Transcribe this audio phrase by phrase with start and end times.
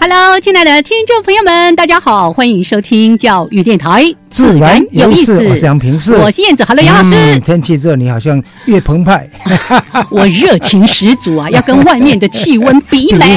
[0.00, 5.36] Hello，亲爱的听众朋友们，大家好，欢迎收听教育电台，自然有意思。
[5.48, 6.64] 我是杨平是，我是燕子。
[6.64, 7.14] Hello，杨老师。
[7.14, 9.28] 嗯，天气热，你好像越澎湃。
[10.08, 13.36] 我热情十足啊， 要跟外面的气温比美。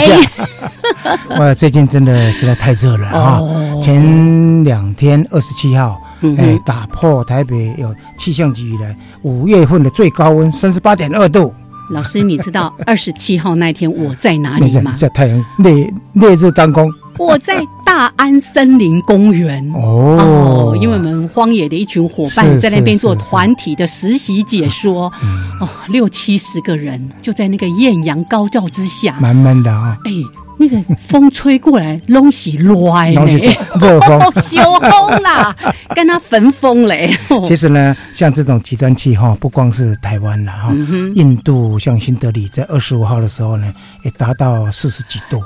[1.39, 3.41] 哇，最近真的实在太热了啊！
[3.81, 5.99] 前两天二十七号，
[6.37, 11.51] 哎，打破台北有气象局以来五月份的最高温三十八点二度。
[11.91, 14.93] 老师，你知道二十七号那天我在哪里吗？
[14.97, 16.89] 在太阳烈烈日当空。
[17.17, 25.11] 我在大安森林公园哦，因为我们荒野的一群伙伴在那边做团体的实习解说
[25.59, 30.11] 哦，六七十个人就在那个艳阳高照之下，慢慢的啊，哎。
[30.57, 35.55] 那个风吹过来，拢是乱嘞， 热风，修风啦，
[35.95, 37.15] 跟他焚风嘞。
[37.47, 40.73] 其实呢，像这种极端气候，不光是台湾了哈，
[41.15, 45.41] 印度像新德里在二十五号的时候呢，也达到四十几度，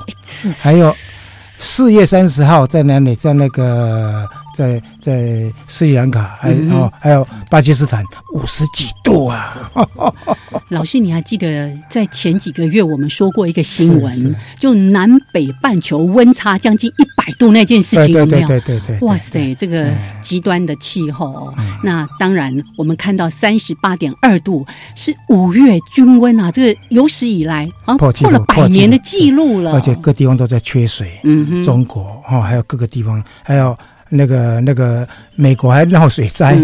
[0.60, 0.94] 还有
[1.58, 4.28] 四月三十号在哪里，在那个。
[4.56, 9.70] 在在斯里兰卡，还哦还有巴基斯坦五十几度啊！
[10.70, 18.48] 老师，你还记得在前几个月我们说过一个新闻，就南北半球温差将近一百度那件事情有没有？
[18.48, 19.06] 对对对对！
[19.06, 21.52] 哇塞，这个极端的气候，
[21.84, 31.20] 那当然我们看到三十八点二度是五月均温啊，这个有史以来啊破了百年的记录了，而且各地方都在缺水。
[31.24, 33.76] 嗯哼，中国哈还有各个地方还有。
[34.08, 36.56] 那个那个美国还闹水灾，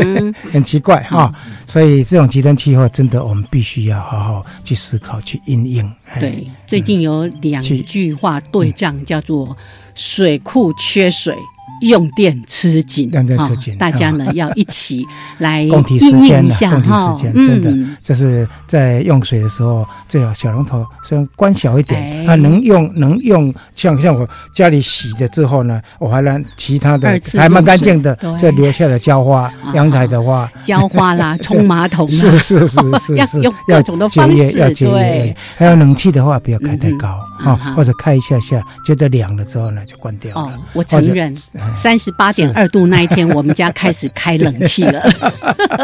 [0.52, 1.32] 很奇怪哈，
[1.66, 5.92] 所以这种极端气候真的我们必须要好好去思考去应应。
[6.18, 9.56] 对，最近有两句话对仗，叫做
[9.94, 11.34] “水库缺水”。
[11.80, 15.04] 用电吃紧，用电吃紧，大家呢要一起
[15.38, 40.58] 来 共体时间了，共体时间，真的，就是在用水的时候，最好小龙头虽然关小一点，它能用能用，像像我家里洗的之后呢，我还让其他的还蛮干净的，再留下来浇花，阳台的话浇花啦，冲马桶， 是是是是， 要用各种的方式，要节约，还有冷气的话不要开太高啊，或者开一下下，觉得凉了之后呢就关掉了。
[40.72, 41.34] 我承认。
[41.74, 45.02] 三十八点二度那一天，我们家开始开冷气了。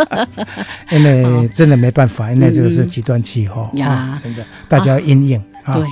[0.91, 5.43] 因为真的没办法，因为这个是极端气候呀，真的大家要应应。
[5.67, 5.83] 对，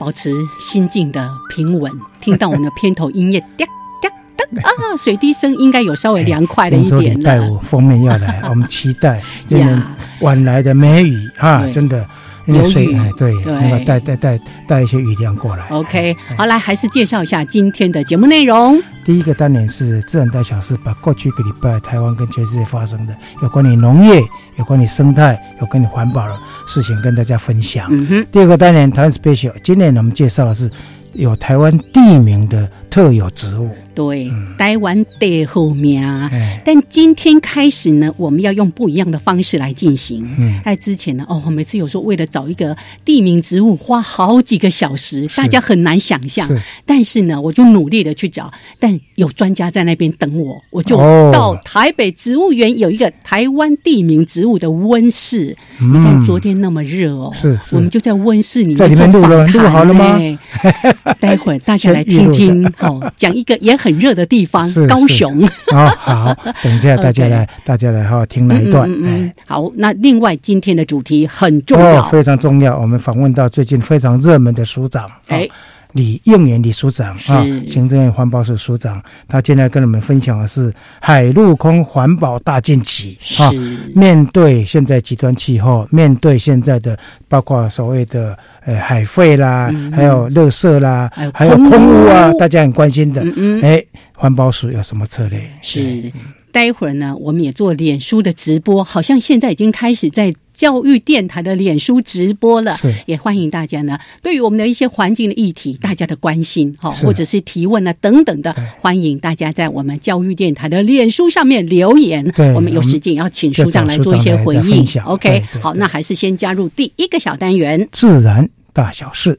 [0.00, 1.92] 保持心境的平稳。
[2.20, 3.66] 听到我们的片头音乐，哒
[4.02, 7.18] 哒哒啊，水滴声应该有稍微凉快了一点了。
[7.18, 9.82] 礼拜五封面要来， 我们期待今年
[10.20, 12.06] 晚来的梅雨啊，真的。
[12.46, 15.66] 有雨，对，那个带带带带一些雨量过来。
[15.68, 18.80] OK，好，来还是介绍一下今天的节目内容。
[19.04, 24.20] 第一个单元是自然大小事，把过去一个礼拜台湾跟全世界发生的有关于农业、
[24.56, 26.36] 有关于生态、有关于环保的
[26.66, 27.88] 事情跟大家分享。
[27.90, 28.26] 嗯哼。
[28.32, 30.70] 第二个单元台湾 special，今年我们介绍的是
[31.12, 33.68] 有台湾地名的特有植物。
[33.94, 36.30] 对，台湾的后面啊，
[36.64, 40.26] 但今天开始呢，我们要用不一样的方式来进行。
[40.38, 40.58] 嗯。
[40.64, 42.74] 在之前呢，哦，每次有时候为了找一个
[43.04, 46.48] 地名植物，花好几个小时，大家很难想象。
[46.86, 50.96] 但是呢，我就努力的去找，但有专家在那边等我，我就
[51.30, 55.54] 到台北植物园有一个台湾地名植物的温室。
[55.78, 60.18] 你看昨天那么热哦，是，我们就在温室里面在里面录了，录好了吗？
[61.20, 63.96] 待会儿大家来听听，好，讲一个也很。
[63.96, 65.42] 热的地方，高雄。
[65.72, 68.86] 哦，好，等一下大家来， 大家来哈听那一段。
[69.02, 72.78] 嗯，好，那另外今天的主题很重要，非常重要。
[72.78, 75.48] 我们访问到最近非常热门的署长，哎。
[75.96, 83.50] 李应元李署长啊，行政院环保署署长，他今天跟我们分享的是海陆空环保大进击啊。
[83.94, 86.96] 面对现在极端气候，面对现在的
[87.28, 93.24] 包括所谓的呃海废啦，还有垃圾啦，还有空污啊，大家很关心的。
[93.62, 93.82] 哎，
[94.12, 95.40] 环保署有什么策略？
[95.62, 96.12] 是。
[96.52, 100.32] 待会儿呢，我们也做脸书的直播，好像现在已经开始在。
[100.56, 102.74] 教育电台的脸书直播了，
[103.04, 103.98] 也欢迎大家呢。
[104.22, 112.24] 对于我们的一些环境的议题，大家的关心哈，或者是提问啊等等的，欢迎大家在我们教育电台的脸书上面留言。
[112.54, 114.84] 我们有时间要请署长来做一些回应。
[115.04, 119.38] OK，好，那还是先加入第一个小单元——自然大小事。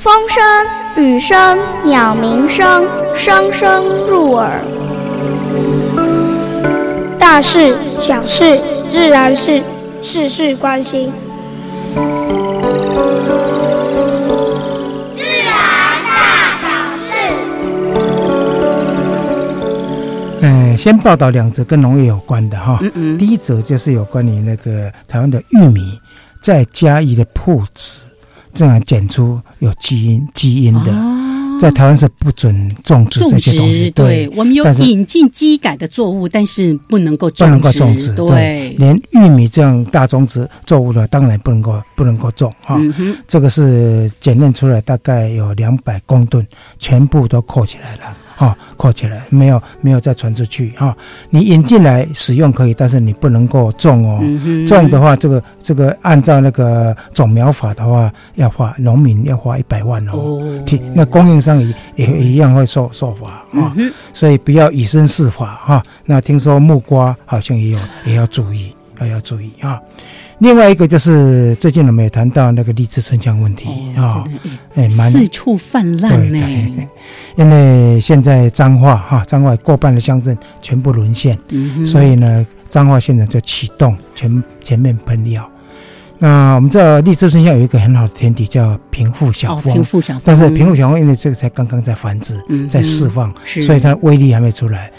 [0.00, 1.56] 风声、雨声、
[1.86, 2.84] 鸟鸣声，
[3.14, 4.60] 声声入耳。
[7.22, 9.62] 大事小事自然是
[10.02, 11.06] 事事关心。
[15.16, 15.54] 自然
[16.04, 16.10] 大
[16.60, 16.66] 小
[16.98, 17.12] 事。
[20.40, 22.78] 嗯，先报道两则跟农业有关的哈。
[22.82, 23.16] 嗯嗯。
[23.16, 25.96] 第一则就是有关于那个台湾的玉米
[26.42, 28.00] 在嘉义的铺子，
[28.52, 30.92] 这样检出有基因基因的。
[31.62, 42.80] 在台湾是不准种植这些东西，对，我们有引进机改的作物，但是不能够不能够种植，对，连玉米这样大种植作物的，当然不能够不能够种啊。
[43.28, 46.44] 这个是检验出来，大概有两百公吨，
[46.80, 48.16] 全部都扣起来了。
[48.36, 50.96] 啊，扣起来没有没有再传出去啊！
[51.30, 54.20] 你引进来使用可以，但是你不能够种哦。
[54.66, 60.40] 种的话，这个这个按照那个种苗法的话，要花农民要花一百万哦。
[60.94, 63.74] 那供应商也也一样会受受罚啊。
[64.12, 65.82] 所以不要以身试法哈。
[66.04, 69.80] 那听说木瓜好像也有也要注意，也要注意啊。
[70.42, 74.24] 另外一个就是最近我们也谈到那个荔枝春香问题啊，
[74.74, 76.88] 哎，四处泛滥呢。
[77.36, 81.38] 因为现在彰化哈，彰化过半的乡镇全部沦陷，
[81.84, 85.48] 所以呢，彰化现在就启动全全面喷药。
[86.18, 92.36] 那我们知道荔枝春香有一个很好的天敌叫平腹小蜂，平腹小蜂，但是平腹小蜂因为这个才刚刚在繁殖，
[92.68, 94.90] 在释放，所以它威力还没出来。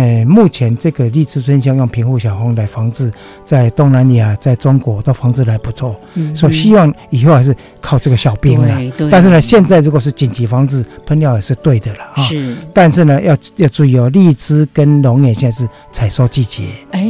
[0.00, 3.12] 呃，目前这个荔枝春香用平户小蜂来防治，
[3.44, 5.94] 在东南亚、在中国都防治的还不错，
[6.34, 8.80] 所以希望以后还是靠这个小兵了。
[9.10, 12.22] 但是呢，现在如果是紧急防治，喷药也是对的了啊。
[12.24, 12.56] 是。
[12.72, 16.64] 但是呢，要要注意哦，荔枝跟龙眼现在是采收季节。
[16.92, 17.06] 哎。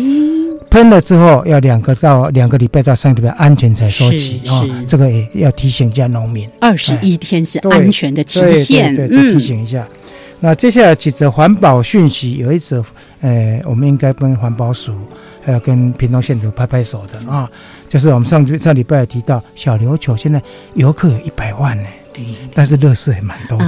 [0.71, 6.49] 喷了之后要两个到两个礼拜到三个礼拜安全才收起啊，这个也要提醒一下农民。
[6.61, 9.85] 二十一天是安全的期限，对，提醒一下。
[10.43, 12.83] 那接下来几则环保讯息，有一则，
[13.21, 14.95] 呃，我们应该跟环保署，
[15.43, 17.49] 还有跟屏东县府拍拍手的啊，
[17.89, 20.43] 就是我们上上礼拜也提到小琉球现在
[20.75, 21.89] 游客有一百万呢。
[22.55, 23.67] 但是乐事也蛮多的，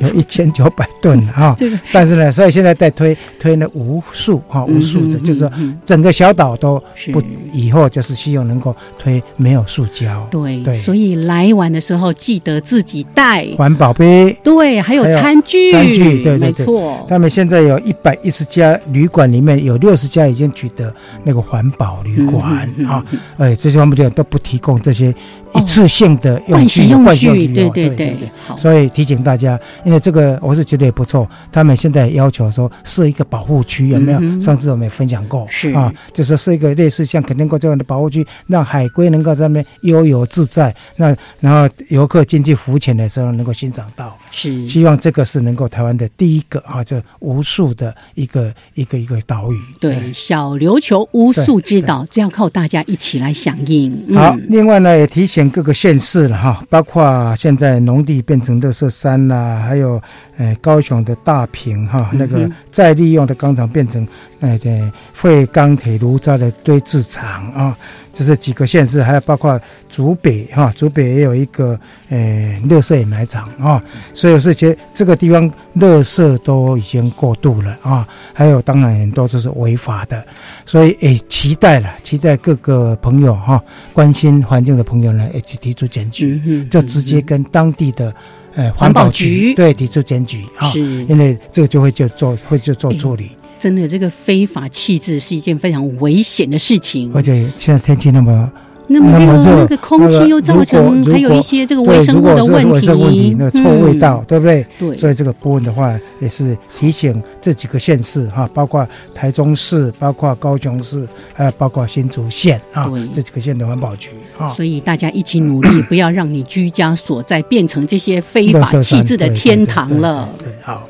[0.00, 1.56] 有一千九百吨 哈。
[1.92, 5.50] 但是呢，所以现在在推推那无数哈无数的，就是说
[5.84, 6.82] 整个小岛都
[7.12, 10.26] 不以后就是希望能够推没有塑胶。
[10.30, 14.36] 对对，所以来玩的时候记得自己带环保杯。
[14.44, 15.72] 对，还有餐具。
[15.72, 16.38] 餐具对对对。
[16.38, 17.06] 没错。
[17.08, 20.92] 他们现在有一百一十家旅馆，里面有六十家已经取得
[21.24, 23.04] 那个环保旅馆啊。
[23.38, 25.14] 哎，这些环保旅馆都不提供这些。
[25.54, 31.28] 一次性的用具，用具，对对对对，所以提醒大家，因为这个我是觉得也不错。
[31.50, 34.40] 他们现在要求说设一个保护区，有没有？
[34.40, 40.74] 上次我们也分享过，是啊，就是设一个类似像肯定国这样的保护区，让海龟能够在那边悠游自在。
[40.94, 49.56] 那然后游客进去浮潜的时候能够欣赏到，是希望这个是能够台湾的第一个啊，这无数的一个一个一个岛屿。
[49.80, 53.92] 对，小琉球无数之岛，这样靠大家一起来响应。
[54.14, 55.39] 好，另外呢也提醒。
[55.48, 60.02] 各个县市了哈，包括现在农地变成乐色山啦，还有
[60.36, 64.06] 呃高雄的大坪哈，那个再利用的钢厂变成
[64.40, 67.76] 那个废钢铁炉渣的堆置场啊。
[68.12, 71.78] 这是几个县市，还有包括竹北哈，竹北也有一个
[72.08, 73.80] 呃乐色掩埋场啊，
[74.12, 80.26] 所以是觉这个地方乐色都已经过度了啊，还有当然很多都是违法的，
[80.66, 88.12] 所以诶期待了，期待各个朋友哈，关心环境的朋友呢，一起提出检举，就直接跟当地的
[88.56, 93.30] 呃环保局对提出检举啊，因为这个就会就做会就做处理。
[93.60, 97.12] 真的，这个非法弃置是一件非常危险的事情。
[97.14, 98.50] 而且现在天气那么
[98.88, 104.66] 那么热，那个空气又造成还有一些这个微生物的问题，问题那个臭味道，对不对？
[104.80, 104.96] 对。
[104.96, 114.48] 所以这个波纹的话，也是提醒这几个县市哈，包括台中市、包括高雄市，还有包括新竹县啊，这几个县的环保局啊。
[114.54, 120.28] 所以大家一起努力， 不要让你居家所在变成这些非法弃置的天堂了。
[120.38, 120.88] 对，好。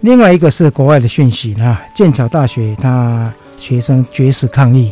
[0.00, 4.90] 另外一个是国外的讯息啊，剑桥大学他学生绝食抗议，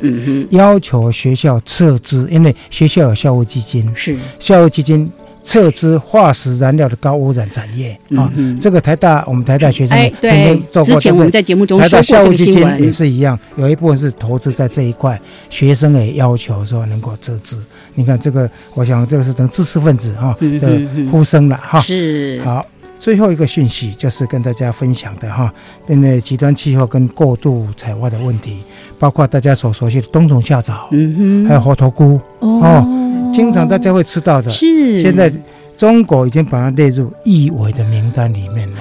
[0.51, 5.11] 要求学校撤资，因为学校有校务基金，是校务基金
[5.43, 8.31] 撤资化石燃料的高污染产业啊。
[8.61, 17.59] 这个台大我们台大学生曾经做过，之前我们在节目中说过这个新闻，也是一样，有一部分是投资在这一块，学生也要求说能够撤资。
[17.95, 20.79] 你看这个，我想这个是等知识分子哈的
[21.11, 21.81] 呼声了哈。
[21.81, 22.63] 是好。
[22.99, 25.53] 最后一个讯息就是跟大家分享的哈，
[25.89, 28.59] 因为极端气候跟过度采挖的问题，
[28.99, 32.85] 包括大家所熟悉的冬虫夏草，嗯哼，还有猴头菇哦，
[33.33, 34.51] 经常大家会吃到的。
[34.51, 35.33] 是，现在
[35.77, 38.79] 中国已经把它列入易危的名单里面了，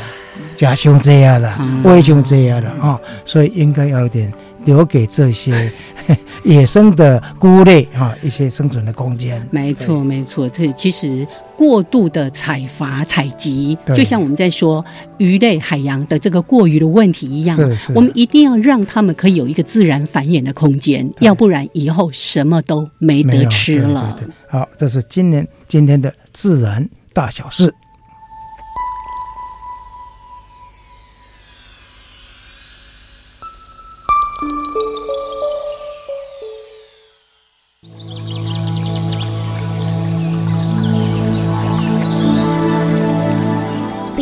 [0.55, 4.31] 假熊这样了，危熊这样了啊，所以应该要有点。
[4.65, 5.71] 留给这些
[6.43, 9.41] 野生的菇类啊一些生存的空间。
[9.49, 10.49] 没错，没错。
[10.49, 11.25] 这其实
[11.57, 14.85] 过度的采伐采集，就像我们在说
[15.17, 17.57] 鱼类海洋的这个过于的问题一样。
[17.95, 24.19] 我们一定要让他们可以有一个自然繁衍的空间，要不然以后什么都没得吃了。
[24.47, 27.73] 好，这是今年今天的自然大小事。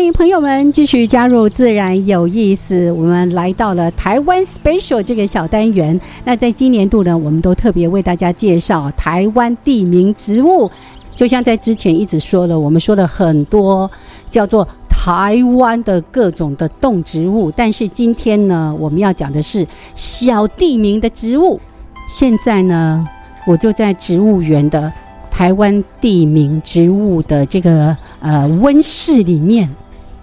[0.00, 2.90] 欢迎朋友们继续加入自然有意思。
[2.92, 6.00] 我们来到了台湾 Special 这个小单元。
[6.24, 10.70] 那在今年度呢，我们都特别为大家介绍台湾地名植物。
[11.14, 13.90] 就像在之前一直说了，我们说了很多
[14.30, 17.52] 叫做台湾的各种的动植物。
[17.54, 21.60] 但是今天呢，我们要讲的是小地名的植物。
[22.08, 23.04] 现在呢，
[23.46, 24.90] 我就在植物园的
[25.30, 29.68] 台湾地名植物的这个呃温室里面。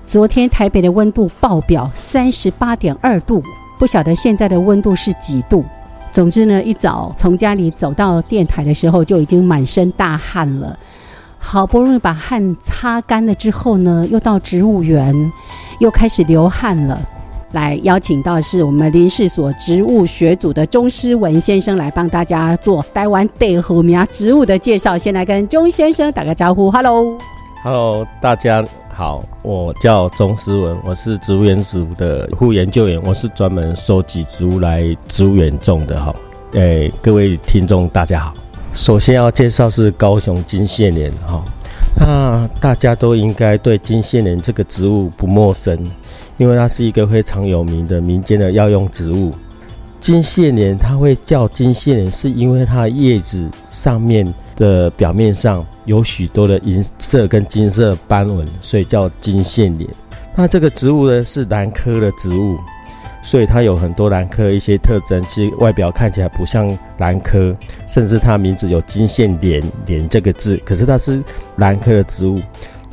[0.08, 3.42] 昨天台北的温度爆表三十八点二度，
[3.78, 5.62] 不晓得现在的温度是几度。
[6.14, 10.80] 总之呢，一早从家里走到电台的时候，就已经满身大汗了。
[11.38, 15.14] 好不容易把汗擦干了之后呢，又到植物园，
[15.80, 16.98] 又开始流汗了。
[17.52, 24.98] 来邀请到是我们林氏所植物学组的钟思文先生来帮大家做台湾地和苗植物的介绍。
[24.98, 28.66] 先来跟钟先生打个招呼，Hello，Hello，大家。
[28.98, 36.12] 好，我叫钟思文，我是植物园组的副研究员，我是专门收集植物来植物园种的哈。
[36.54, 38.34] 诶，各位听众大家好，
[38.74, 41.46] 首先要介绍是高雄金线莲哈，
[41.96, 45.78] 那大家都应该对金线莲这个植物不陌生，
[46.38, 49.30] 因为它是一个非常有名的民间的药用植物。
[50.00, 54.26] 金线莲它会叫金线莲，是因为它的叶子上面。
[54.58, 59.90] 的表面上有许多的银色跟金色斑纹，所以叫金线莲。
[60.36, 62.58] 那这个植物呢是兰科的植物，
[63.24, 67.56] 所以它有很多兰科一些特征，其实外表看起来不像兰科，
[67.88, 71.24] 甚至它名字有金线莲莲这个字，可是它是
[71.56, 72.42] 兰科的植物。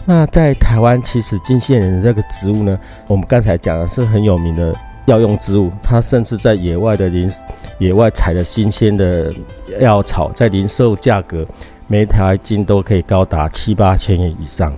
[0.06, 4.74] 那在台湾，其实金线莲这个植物呢，我们刚才讲的是很有名的。
[5.06, 7.30] 药用植物，它甚至在野外的林
[7.78, 9.32] 野外采的新鲜的
[9.80, 11.46] 药草，在零售价格
[11.86, 14.72] 每条斤都可以高达七八千元以上。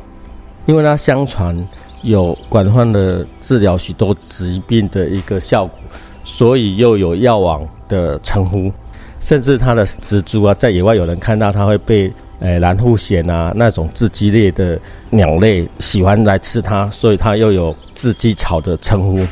[0.66, 1.56] 因为它相传
[2.02, 5.78] 有广泛的治疗许多疾病的一个效果，
[6.24, 8.72] 所以又有药王的称呼。
[9.20, 14.78] 甚至它的植株啊，在野外有人看到它会被诶蓝腹鹇啊那种雉鸡类的
[15.10, 19.26] 鸟类喜欢来吃它，所以它又有雉鸡草的称呼。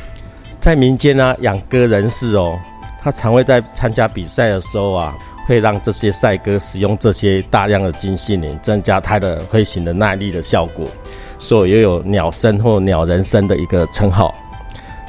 [0.64, 2.58] 在民间呢，养鸽人士哦，
[3.02, 5.14] 他常会在参加比赛的时候啊，
[5.46, 10.86] 会让这些赛鸽使用这些大量的金线莲，增加它的飞行的耐力的效果，
[11.38, 14.34] 所以又有鸟身或鸟人身的一个称号。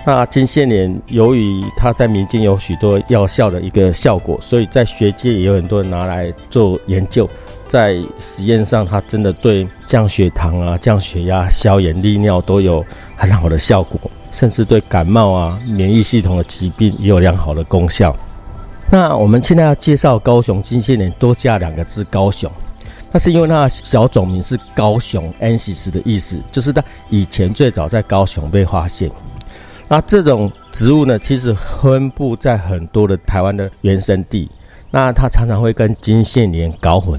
[0.06, 7.30] 那金线莲由于它在民间有许多药效的一个效果，所以在学界也有很多人拿来做研究，
[7.76, 12.86] 在实验上它真的对降血糖啊、降血压、消炎利尿都有
[13.18, 14.00] 很好的效果。
[14.32, 18.14] 甚至对感冒啊、免疫系统的疾病也有良好的功效。
[18.92, 22.52] 那我们现在要介绍高雄金线莲，多加两个字“高雄”，
[23.14, 29.10] 那是因为它的小种名是高雄 Ansis 的意思，就是它以前最早在高雄被发现。
[29.88, 34.50] 那这种植物呢，其实分布在很多的台湾的原生地，
[34.92, 37.18] 那它常常会跟金线莲搞混。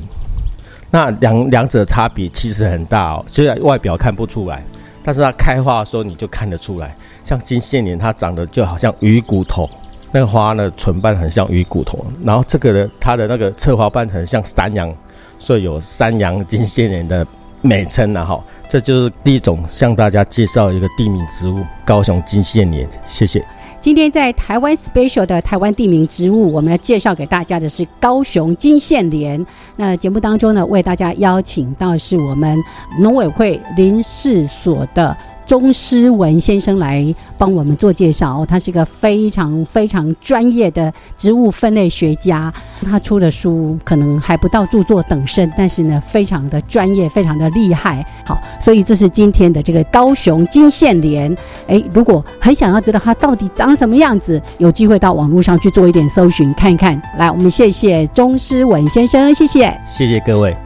[0.96, 4.64] 那两两者差别其实很大哦，虽然外表看不出来。
[5.04, 9.68] 但是它开花的时候你就看得出来，像金线莲，它长得就好像鱼骨头，
[10.10, 14.90] 那个花呢唇瓣很像鱼骨头，然后这个呢它的那个侧花瓣很像山羊，
[15.38, 17.24] 所以有山羊金线莲的
[17.60, 18.42] 美称了哈。
[18.70, 22.88] 这就是第一种向大家介绍一个地名植物——高雄金线莲。
[23.06, 23.44] 谢谢。
[23.86, 29.46] 今天在台湾 special 的台湾地名植物，我们要介绍给大家的是高雄金线莲。
[29.76, 32.58] 那节目当中呢，为大家邀请到是我们
[32.98, 35.16] 农委会林试所的。
[35.46, 42.52] 钟诗文先生来帮我们做介绍，他是一个非常非常专业的植物分类学家。
[42.84, 48.04] 他出的书可能还不到著作等身，但是呢，非常的专业，非常的厉害。
[48.24, 51.34] 好，所以这是今天的这个高雄金线莲。
[51.68, 57.00] 哎，如果很想要知道它到底长什么样子，有机会到网络上去做一点搜寻看一看。
[57.16, 60.65] 来，我们谢谢钟诗文先生，谢谢，谢谢各位。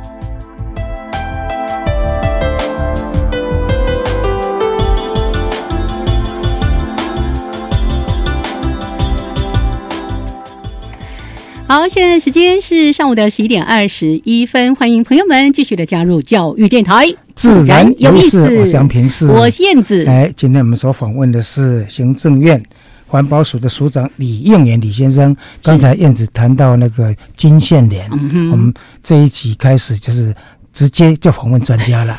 [11.70, 18.58] 好，现在时间是上午的十一点二十一分，欢迎朋友们继续的加入教育电台，自然有意思。
[18.58, 20.04] 我想平是，我是燕子。
[20.04, 22.60] 哎，今天我们所访问的是行政院
[23.06, 25.36] 环保署的署长李应元李先生。
[25.62, 28.10] 刚才燕子谈到那个金线莲，
[28.50, 30.34] 我们这一集开始就是
[30.72, 32.18] 直接就访问专家了，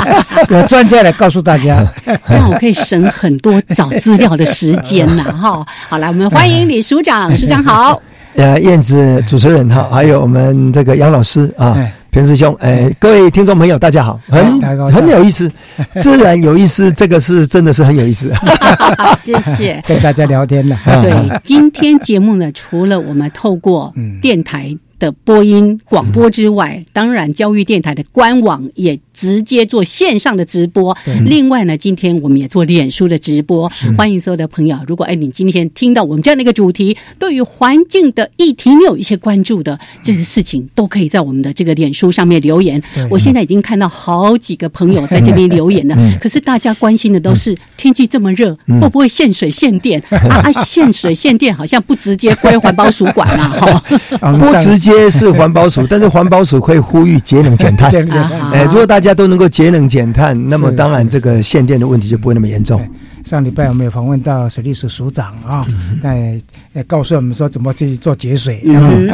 [0.50, 1.90] 有专家来告诉大家，
[2.28, 5.24] 这样我可以省很多找资料的时间呐。
[5.24, 8.02] 哈，好来，我们欢迎李署长， 署长好。
[8.36, 11.76] 呃，燕子主持人哈，还有我们这个杨老师啊，
[12.10, 14.60] 平师兄，哎，各位听众朋友，大家好，很
[14.92, 15.50] 很有意思，
[16.00, 18.32] 自然有意思，这个是真的是很有意思，
[19.18, 20.78] 谢谢， 跟大家聊天了。
[21.02, 28.98] 对，今天节目呢，除了我们透过电台的播音广播之外，当然教育电台的官网也。
[29.20, 30.96] 直接做线上的直播，
[31.26, 34.78] 另外呢，今天我们也做脸书的直播，欢迎所有的朋友。
[34.86, 42.82] 如果哎，你今天听到我们这样的一个主题，对于环境的议题你有一些关注的这些事情，都可以在我们的这个脸书上面留言。
[43.10, 50.52] 我现在已经看到好几个朋友在这边留言了，可是大家关心的都是天气这么热，会不会限水限电啊啊？
[50.64, 53.48] 限水限电好像不直接归环保署管啊
[54.18, 57.90] 哈，不直接是环保署，但是环保署会呼吁节能减碳。
[58.54, 59.09] 哎，如果大家。
[59.14, 62.80] 都能够节能减碳，那么当然这个限电的问题就不会那么严重。
[63.24, 65.66] 上礼拜我们有访问到水利署署长啊，
[66.02, 66.40] 在
[66.86, 68.62] 告诉我们说怎么去做节水。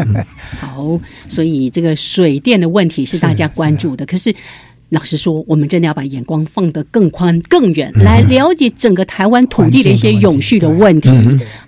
[0.60, 4.34] 好，所以这个水电的问题是大家关注的，可是。
[4.90, 11.10] 老实说，我们真的要把眼光放得更宽、更远，来了解整个台湾土地的一些永续的问题。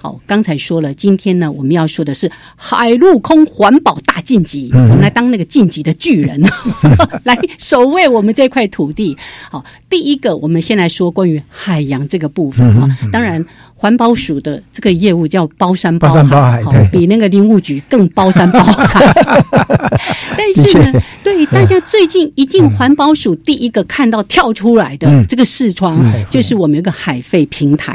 [0.01, 6.41] 好，刚才说了，今天呢，我们要说的是海陆空环保大晋级，我们来当那个晋级的巨人，
[7.25, 9.17] 来守卫我们这块土地。
[9.51, 13.45] 好，第一个，我们先来说关于海洋这个部分啊，当然。
[13.81, 19.15] 环保署的这个业务叫包山包海，比那个林务局更包山包海。
[20.37, 27.95] 但是呢，对大家最近一进环保署，第一个看到跳出来的这个视窗，就是我们有个海废平台。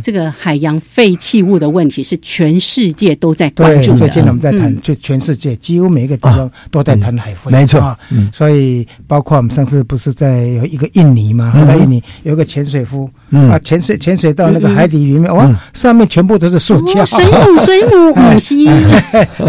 [0.00, 3.98] 这个海洋废弃物的问题是全世界都在关注的。
[3.98, 7.50] 最近我们在谈，就全世界几乎每一个地方都在谈海废。
[7.50, 7.96] 没错，
[8.32, 11.52] 所以包括我们上次不是在有一个印尼吗？
[11.66, 14.99] 在印尼有个潜水夫啊，潜水潜水到那个海底。
[15.04, 18.68] 里面哇，上面全部都是塑胶，水母水母 母蜥，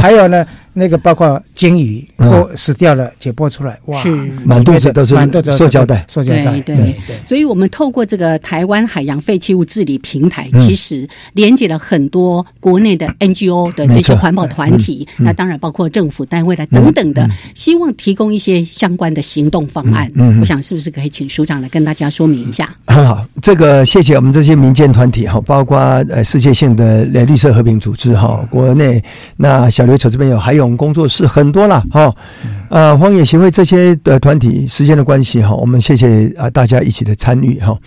[0.02, 0.46] 还有呢。
[0.74, 4.02] 那个包括鲸鱼或死掉了解剖出来，哇，
[4.46, 5.14] 满肚子都是
[5.52, 6.60] 塑胶袋，塑胶袋。
[6.62, 7.18] 对对对。
[7.26, 20.10] 所以我们透过这个台湾海洋废弃物治理平台，其实连接了很多国内的 NGO 的这些环保团体，那当然包括政府单位的等等的，希望提供一些相关的行动方案。
[20.16, 22.74] 嗯，我想是不是可以请署长来跟大家说明一下？
[22.88, 25.78] 很好，这个谢谢我们这些民间团体哈，包括
[26.10, 29.04] 呃世界性的绿色和平组织哈，国内
[29.36, 30.61] 那小刘球这边有还有。
[30.70, 32.14] 工作室很多了哈，
[32.70, 37.78] 呃，荒野协会这些的团体，时间的关系哈，我们谢谢啊大家一起的参与哈。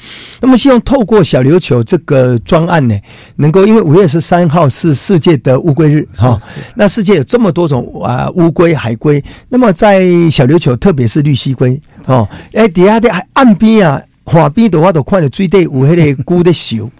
[0.41, 2.99] 那么希望透过小琉球这个专案呢，
[3.37, 6.41] 能够因为五月十三号是世界的乌龟日哈，
[6.75, 14.01] 那世界有这么多种啊乌龟海龟，那么在小琉球，特别是绿蜥龟哦，哎底下的岸边啊。
[14.25, 16.91] 海边的话，都看到水底有迄个龟的手，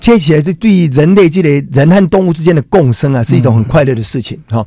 [0.00, 4.64] 接起来是对人类这类人和动物之间的共生啊，是一种很快乐的事情哈。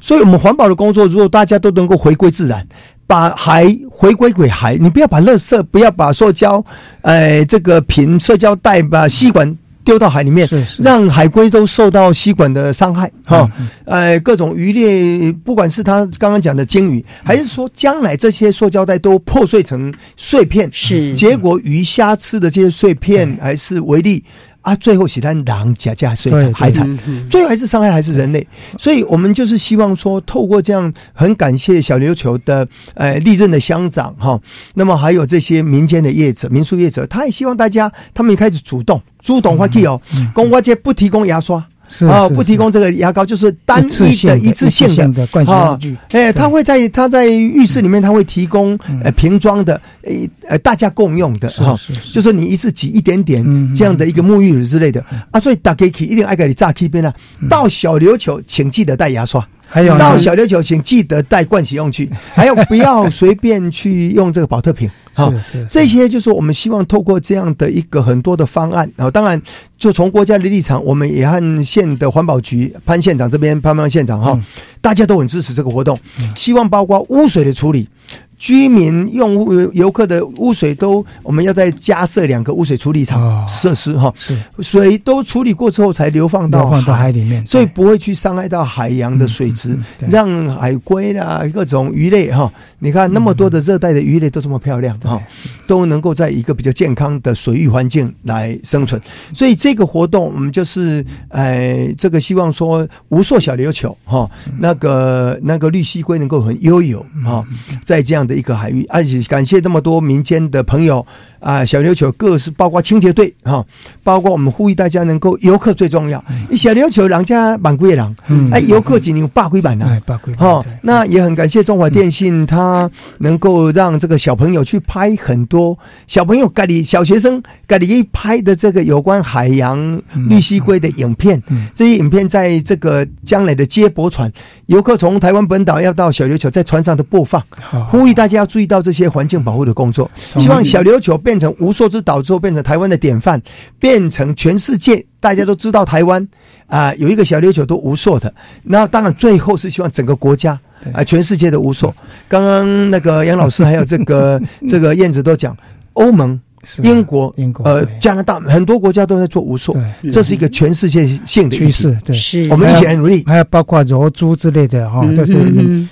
[0.00, 2.66] 所以，我们环保的工作，如果大家都能够回归自然，
[3.06, 6.64] 把海回归给海，你不要把垃圾，不要把塑胶，
[7.02, 13.50] 哎，这个瓶、塑胶袋、把吸管丢到海里面，让海龟都受到吸管的伤害哈。
[13.84, 24.24] 呃，各种鱼类，不管是他刚刚讲的鲸鱼，还是说将来这些塑胶袋都破碎成碎片，是结果鱼虾吃的这些碎片还是为例。
[24.64, 26.98] 啊，最后是他狼加加水产海产，
[27.28, 28.46] 最后还是伤害还是人类，
[28.78, 34.40] 所以我们就是希望说，透过这样，很感谢小琉球的呃历任的乡长哈，
[34.74, 40.00] 那么还有这些民间的业者、民宿业者，他也希望大家他们也开始主动主动发起哦，
[40.32, 41.62] 公花街不提供牙刷。
[42.08, 45.96] 啊，不提供这个牙膏，就是单一的一次性的灌洗用具。
[46.10, 50.12] 哎，他会在他在浴室里面，他会提供呃瓶装的，呃
[50.48, 51.78] 呃大家共用的哈，
[52.12, 53.44] 就是你一次挤一点点
[53.74, 55.38] 这样的一个沐浴乳之类的啊。
[55.38, 57.12] 所以大家可以一定爱给你炸 K 边啊，
[57.48, 59.46] 到小琉球请记得带牙刷。
[59.66, 64.88] 还有到小琉球，请记得带盥洗用具，还有不要随便去用这个保特瓶。
[65.14, 68.90] 好，是这些就是我们希望透过这样的一个很多的方案。
[68.96, 69.40] 然后，当然
[69.78, 74.38] 就从国家的立场，我们也和县的环保局潘县长这边潘潘县长哈，
[74.80, 75.98] 大家都很支持这个活动，
[76.34, 77.88] 希望包括污水的处理。
[78.36, 84.12] 居民用户、游客的污水都，我们要再加设两个污水处理厂设施哈，
[84.58, 89.78] 水都处理过之后才流放到海里面，所以不会去伤害到海洋的水质，
[90.10, 95.22] 让海龟啦各种鱼类哈，你看那么多的热带的鱼类都这么漂亮哈，
[95.68, 99.00] 都能够在一个比较健康的水域环境来生存，
[99.32, 107.46] 所以这个活动我们就是呃，这个希望说无数小琉球哈，那个那个绿蜥龟能够很悠游哈，
[107.84, 108.24] 在这样。
[108.24, 111.06] 的一个海域，而且感谢这么多民间的朋友
[111.40, 113.62] 啊，小琉球各是包括清洁队哈，
[114.02, 116.24] 包括我们呼吁大家能够游客最重要。
[116.56, 118.16] 小琉球人家满贵人，
[118.50, 120.64] 哎，游客只能八龟板呢，八龟哈。
[120.80, 125.76] 那也很感谢中华电信，它能够让这个小朋友去拍很多
[126.06, 131.42] 小朋友咖喱小学生咖喱拍的这个有关海洋绿蜥龟的影片。
[131.74, 134.32] 这些影片在这个将来的接驳船，
[134.66, 137.42] 游客从台湾本岛要到小琉球，在船上的播放，
[137.90, 138.14] 呼吁。
[138.14, 143.42] 大家要注意到这些环境保护的工作，希望小琉球变成无数之岛之后，变成台湾的典范，
[143.80, 146.28] 变成全世界大家都知道台湾
[146.68, 148.32] 啊有一个小琉球都无数的。
[148.62, 150.56] 那当然最后是希望整个国家
[150.92, 151.94] 啊全世界的无所。
[152.28, 155.56] 刚刚那个杨老师还有这个 这个燕子都讲
[155.94, 156.38] 欧盟。
[156.82, 159.76] 英国、英国、呃，加拿大很多国家都在做无数，
[160.12, 161.96] 这是一个全世界性的趋势。
[162.04, 163.22] 对，是，我们一起来努力。
[163.26, 165.36] 还有包括柔珠之类的哈，都是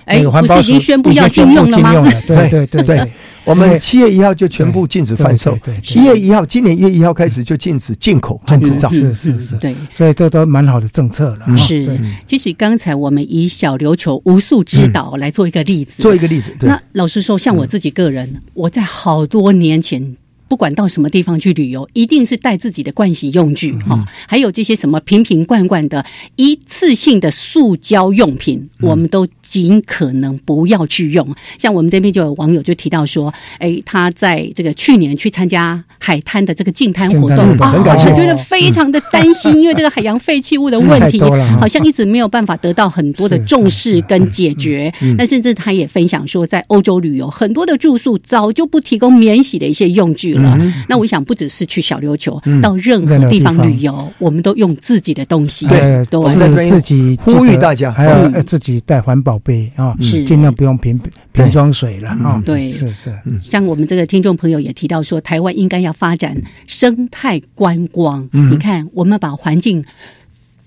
[0.04, 2.11] 哎，不是已经宣布要禁用了吗？
[2.26, 3.12] 对对对对，
[3.44, 5.58] 我们七月一号就全部禁止贩售，
[5.94, 8.88] 一月一号，今年一月一号开始就禁止进口和制造。
[8.90, 11.56] 是是是，对，所以这都蛮好的政策了。
[11.56, 16.54] 是，其实刚才我们以小琉球无数之岛来做一个例子，做一个例子。
[16.61, 20.16] 那老实说，像我自己个人，我在好多年前。
[20.53, 26.05] 不管到什么地方去旅游，一定是带自己的盥洗用具哈，还有这些什么瓶瓶罐罐的
[26.37, 31.27] 一次性的塑胶用品，我们都尽可能不要去用。
[31.59, 41.19] 像我们这边就有网友就提到说，哎，他在这个去年去参加海滩的这个净滩活动啊，我觉得非常的担心，因为这个海洋废弃物的 问题
[41.59, 44.93] 好像一直没有办法得到很多的重视跟解决。
[45.17, 50.41] 那甚至他也分享说，在欧洲旅游，很多的住宿早就不提供免洗的一些用具了。
[50.88, 55.66] 那我想，不只是去小琉球，到任何地方旅游，我们都用自己的东西。
[55.66, 61.00] 对，都是自己呼吁大家，还要自己带环保杯啊，是尽量不用瓶
[61.33, 62.42] 瓶装水了啊。
[62.44, 63.12] 对，是是。
[63.40, 68.28] 像我们这个听众朋友也提到说，台湾应该要发展生态观光。
[68.33, 69.85] 你看，我们把环境。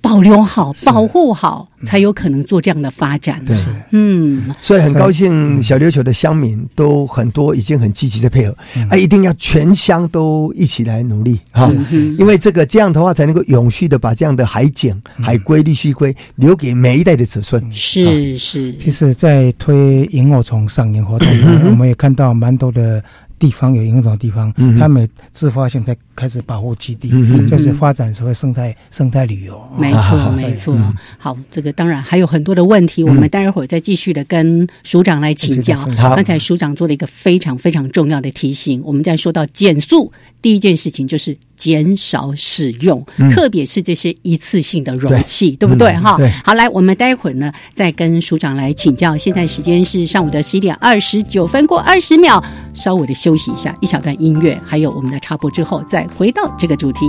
[0.06, 3.44] 保留好，保护好，才有可能做这样的发展。
[3.44, 3.58] 对，
[3.90, 8.56] 嗯，所以很高兴小琉球的乡民都很多，已经很积极的配合。
[8.92, 11.72] 啊，一定要全乡都一起来努力哈，
[12.20, 17.74] 因为这个这样的话，才能够永续的把这样的海景、海龟、绿须龟留给每一代的子孙。
[17.74, 21.28] 是是，其实，在推萤火虫赏萤活动，
[21.66, 23.04] 我们也看到蛮多的。
[23.38, 27.10] 地方有影响的地方，他们自发性在开始保护基地，
[27.48, 29.62] 就是发展所谓生态生态旅游。
[29.78, 30.78] 没错，没错。
[31.18, 35.86] 好，这个当然还有很多的问题，我们待会儿再继续的跟署长来请教。
[35.98, 45.92] 刚才署长做了一个非常非常重要的提醒，我们在说到减速，第一件事情就是减少使用，特别是这些一次性的容器，对不对？
[45.94, 49.18] 哈，好，来，我们待会儿呢再跟署长来请教。
[49.18, 52.44] 现在时间是上午的十一点二十九分过二十秒，
[52.76, 57.00] 稍微的休息一下，一小段音乐，还有我们的插播之后，再回到这个主题。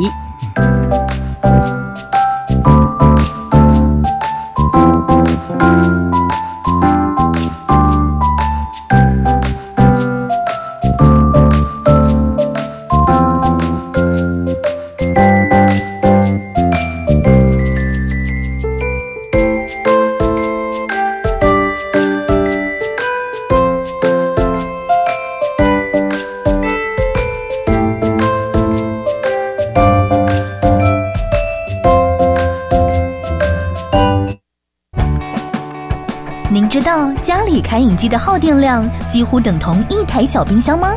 [0.54, 1.95] 道
[37.76, 40.94] 开饮机的耗电量几乎等同一台小冰箱吗？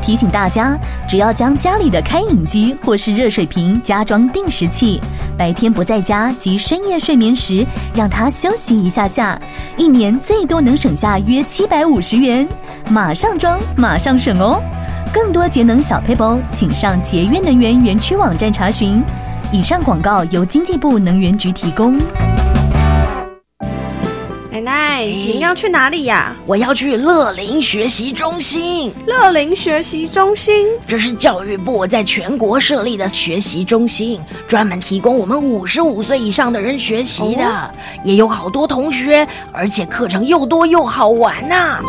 [0.00, 5.00] 提醒大家，只要将家里的开饮机或是热水瓶加装定时器，
[5.36, 9.36] 白天不在家及深夜睡眠时，让它休息一下下，
[9.76, 12.46] 一年最多能省下约七百五十元。
[12.88, 14.62] 马上装，马上省哦！
[15.12, 19.02] 更多节能小配包，请上节约能源园区网站查询。
[19.50, 21.98] 以上广告由经济部能源局提供。
[24.60, 26.36] 奶奶，您要去哪里呀？
[26.46, 28.92] 我要去乐龄学习中心。
[29.06, 41.80] 乐龄学习中心，这是教育部在全国设立的学习中心，专门提供我们五十五岁以上的人学习的，也有好多同学，而且课程又多又好玩呐。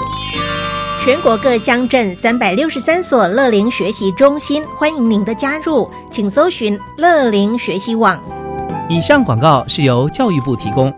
[1.03, 8.21] 全国各乡镇三百六十三所乐龄学习中心，欢迎您的加入，请搜寻乐龄学习网。
[8.87, 10.93] 以上广告是由教育部提供。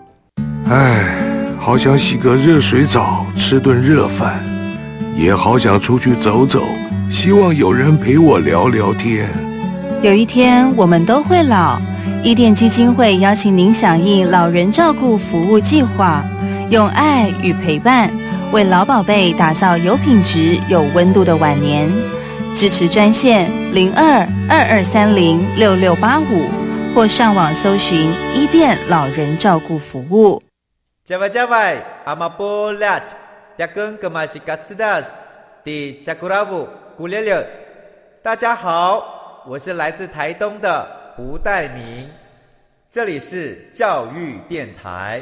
[0.70, 1.23] 唉。
[1.66, 4.44] 好想洗个热水澡，吃顿热饭，
[5.16, 6.62] 也好想出去走走，
[7.10, 9.30] 希望有人陪我聊聊天。
[10.02, 11.80] 有一天我们都会老，
[12.22, 16.22] 伊甸基金会邀请您响应老人照顾服务计划，
[16.70, 18.12] 用爱与陪伴
[18.52, 21.90] 为老宝贝打造有品质、有温度的晚年。
[22.54, 26.50] 支持专线零二二二三零六六八五，
[26.94, 30.44] 或上网搜寻伊甸老人照顾服务。
[31.06, 32.98] 加外加外，阿玛波拉，
[33.58, 35.20] 扎根格玛西卡斯达斯，
[35.66, 37.46] 的加古拉布古列列。
[38.22, 40.88] 大家好，我是来自台东的
[41.18, 42.10] 胡代明，
[42.90, 45.22] 这里是教育电台。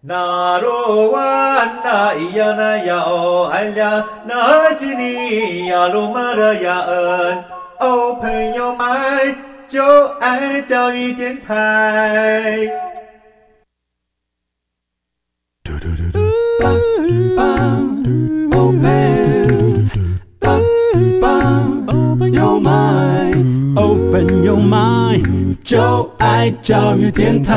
[0.00, 7.44] 那罗哇那咿呀那呀哦哎呀，那是你呀鲁玛的呀恩，
[7.78, 12.91] 哦朋友们就爱教育电台。
[21.88, 27.52] Open your mind, open your mind，就爱教育电台。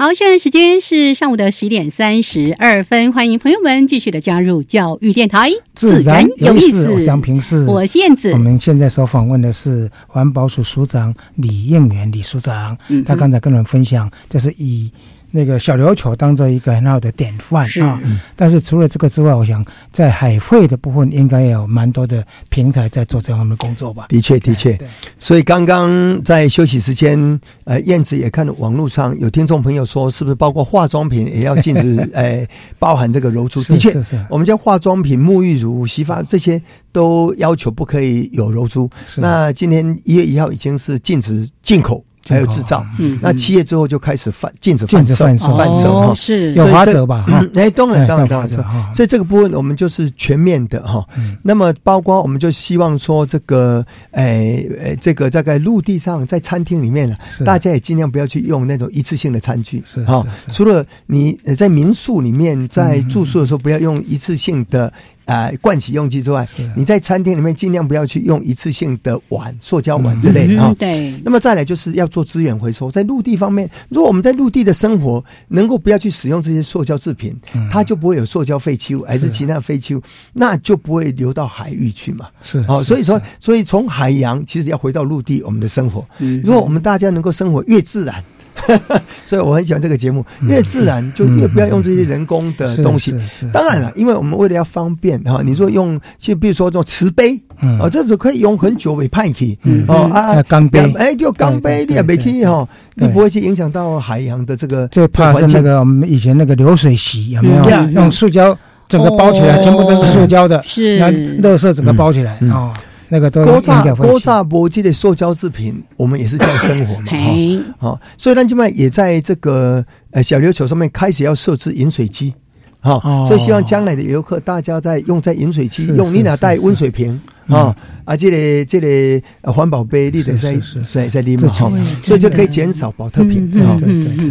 [0.00, 6.88] 好，现在时间是上午的十点三十二分，欢迎朋友们继续的加入教育电台，自然有意思。
[6.88, 8.30] 我想平是，我是燕子。
[8.32, 14.90] 我们现在所访问的是环保署署长李应元李署长，他刚才跟我们分享，就是以。
[15.30, 18.00] 那个小琉球当做一个很好的典范啊，
[18.34, 24.06] 但是除了这个之外，我想在海会的部分应该有蛮多的平台在做这方面的工作吧。
[24.08, 24.78] 的确，的确。
[25.18, 32.10] 所以刚刚在休息时间，呃，燕子也看到网络上有听众朋友说，是不是包括化妆品也要禁止？
[32.14, 32.46] 哎，
[32.78, 33.62] 包含这个柔珠？
[33.62, 34.26] 的确，是是。
[34.28, 38.90] 我们家化妆品、沐浴乳、洗发这些都要求不可以有柔珠。
[39.16, 42.04] 那今天一月一号已经是禁止进口。
[42.30, 42.86] 还有制造，
[43.20, 45.56] 那七月之后就开始贩禁止贩售，贩售。
[45.56, 46.54] 贩售哈，是。
[46.54, 47.24] 有花折吧？
[47.54, 48.48] 哎，当然当然当然，
[48.94, 51.04] 所以这个部分我们就是全面的哈。
[51.42, 57.14] 那么包括我们就希望说这个，哎哎，这个在陆地上，在餐厅里面
[57.44, 60.24] 大家也尽量不要去用那种一次性的餐具，是哈。
[60.52, 64.92] 除了你在民宿里面在住宿的时候，不要用一次性的。
[65.30, 70.74] 啊，盥洗用具之外，你在餐厅里面尽量不要去用一次性的碗、塑胶碗之类的啊。
[70.78, 71.14] 对。
[71.24, 77.32] 那么再来就是要做资源回收，在陆地方面，如果我们在陆地的生活能够不要去使用这些塑胶制品，
[77.70, 82.26] 它就不会有塑胶废弃物，还是其他废弃物，那就不会流到海域去嘛。
[82.42, 82.64] 是。
[82.66, 86.04] 哦，所以说，所以从海洋其实要回到陆地，我们的生活。
[86.42, 88.22] 如果我们大家能够生活越自然。
[89.24, 93.14] 所以我很喜欢这个节目，越自然就越不要用这些人工的东西。
[93.52, 97.40] 当然了，因为我们为了要方便哈，你说用就比如说这种瓷杯，
[97.80, 104.88] 哦，这种可以用很久未派去哦啊，钢杯，哎，就钢杯你也没去哈，你不会去影响到海洋的这个。
[104.88, 107.90] 最怕是那个我们以前那个流水席有没有？
[107.92, 108.56] 用塑胶
[108.88, 110.98] 整个包起来，全部都是塑胶的，是。
[110.98, 112.72] 那垃圾整个包起来啊。
[113.12, 122.32] 那个都高炸高炸搏击的塑胶制品，我们也是这样生活嘛，哈，好，所以呢，就嘛也在这个呃小琉球上面开始要设置饮水机，
[122.78, 130.56] 哈，所以希望将来的游客大家在用在饮水机用，你哪带温水瓶啊，啊，这类这类环保杯，你得在
[130.88, 131.68] 在在里面哈，
[132.00, 133.74] 所以就可以减少保特瓶啊，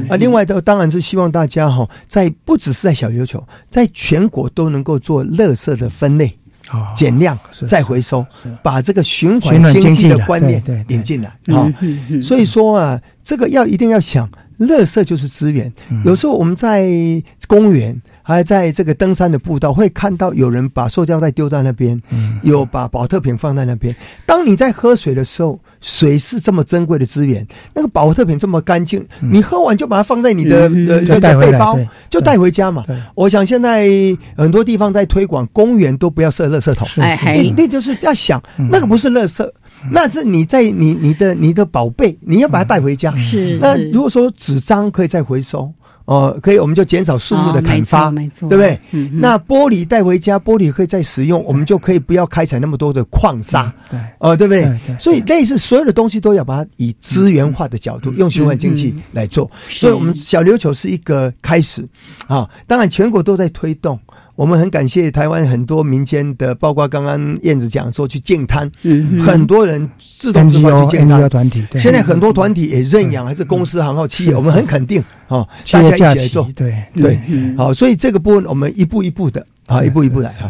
[0.09, 6.33] 啊，另外的当然是希望大家哈，在不只是在小琉球，在全国都能够做垃圾的分类。
[6.95, 8.25] 减量再回收，
[8.61, 11.71] 把这个循环经济的观念引进来啊。
[12.21, 14.29] 所以说啊，这个要一定要想，
[14.59, 15.71] 垃圾就是资源。
[16.05, 16.89] 有时候我们在
[17.47, 18.01] 公园。
[18.29, 21.99] 还在这个登山的步道，会看到有人把塑胶袋丢在那边，
[22.43, 23.95] 有把保特瓶放在那边。
[24.25, 31.75] 当你在喝水的时候，水是这么珍贵的资源，那个保特瓶这么干净，你喝完就把它放在你的呃那个背包，
[32.07, 32.85] 就带回家嘛。
[33.15, 33.89] 我想现在
[34.37, 38.39] 很多地方在推广，公园都不要设垃圾桶，那那就是要想，
[38.69, 39.49] 那个不是垃圾，
[39.91, 43.15] 那是你在你你的你的宝贝，你要把它带回家。
[43.17, 45.73] 是那如果说纸张可以再回收。
[46.09, 48.79] 哦，可以，我们就减少树木的砍伐，没错，对不对？
[49.11, 54.67] 那玻璃带回家，玻璃可以再使用，我们就可以不要开采那么多的矿砂，对，哦，对不对？
[54.99, 59.47] 所以类似所有的东西都要把它以资源化的角度，用循环经济来做。
[59.69, 61.87] 所以，我们小琉球是一个开始
[62.25, 63.99] 啊，当然全国都在推动。
[64.39, 68.71] 我们很感谢台湾很多民间的，包括刚刚燕子讲说去净滩，
[69.21, 69.85] 很多人
[70.17, 71.61] 自动自发去净滩团体。
[71.73, 77.19] 现在很多团体也认养，还是公司、行号、企业，我们很肯定哦，大家一起来做，对对，
[77.57, 80.49] 好，所以这个部分我们一步一步的啊，一步一步来哈。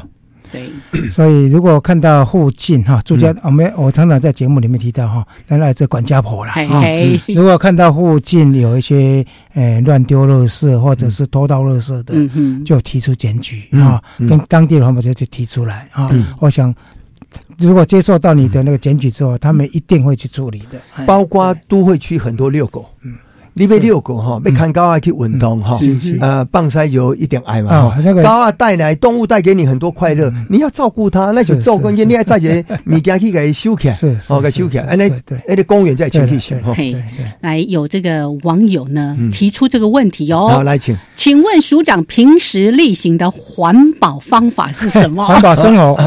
[0.51, 0.69] 对，
[1.11, 6.83] 所以如果看到附近哈住家，我们我常常在节目里面提到哈，那来自管家婆了啊。
[7.27, 12.13] 如果看到附近有一些呃乱丢垃圾或者是偷盗垃圾的，
[12.63, 16.09] 就提出检举啊，跟当地的环保局就提出来啊。
[16.39, 16.73] 我想，
[17.57, 22.89] 如果接受到你的那个检举之后，他们一定会去处理的，包括都会区很多遛狗。
[23.59, 25.77] 你被遛狗哈，被看高啊去运动哈，
[26.21, 27.93] 呃，棒塞有一点矮嘛，
[28.23, 33.97] 高啊带来动物带给你很多快乐，你要照顾它，那就照顾你，你还在些物件去给修起来，
[34.29, 35.09] 哦，给修起来，哎那
[35.45, 36.73] 哎那公园在清理哈。
[37.41, 45.27] 来，有这个网友呢提出这个问题哦，好来请，请问署长平时例行的环保方法是什么？
[45.27, 45.97] 环保生活，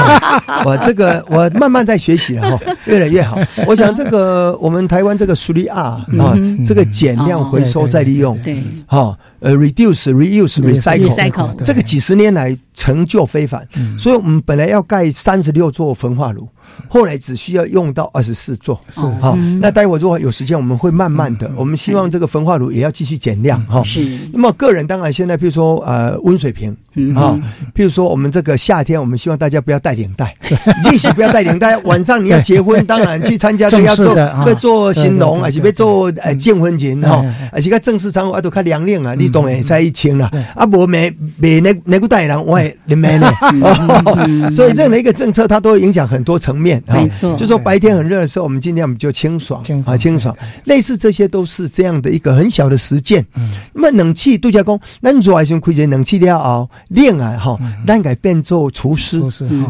[0.65, 3.39] 我这个我慢慢在学习了哈， 越来越好。
[3.67, 6.35] 我想这个我们台湾这个苏利亚啊，
[6.65, 7.42] 这个减量。
[7.45, 13.67] 回收再利用，对，好，呃，reduce、reuse、recycle，这个几十年来成就非凡，
[13.99, 16.49] 所以我们本来要盖三十六座焚化炉。
[16.89, 19.37] 后来只需要用到二十四座，是好。
[19.61, 21.51] 那待会如果有时间，我们会慢慢的。
[21.57, 23.83] 我们希望这个焚化炉也要继续减量哈。
[23.85, 24.19] 是。
[24.33, 26.75] 那么个人当然现在，比如说呃温水瓶
[27.15, 27.39] 啊，
[27.75, 30.35] 譬如说我们这个夏天，我们希望大家不要带领带，
[30.83, 31.77] 即使不要带领带。
[31.79, 40.31] 晚上你要结婚，当然去参加都要做，要做新郎，还是要做呃结婚人哈，而且个正式场合啊都看凉令啊，你当然在一清了。
[40.55, 43.31] 啊，无没没那那个带人，我也没呢。
[44.51, 46.53] 所以任何一个政策，它都会影响很多层。
[46.62, 50.37] 面没错，就说白天很热的时候，我们尽量就清爽啊，清爽。
[50.65, 53.25] 类似这些都是这样的一个很小的实践。
[53.73, 59.23] 那么冷气度假工，那做还是亏钱，冷气都要熬练啊哈，但改变做厨师，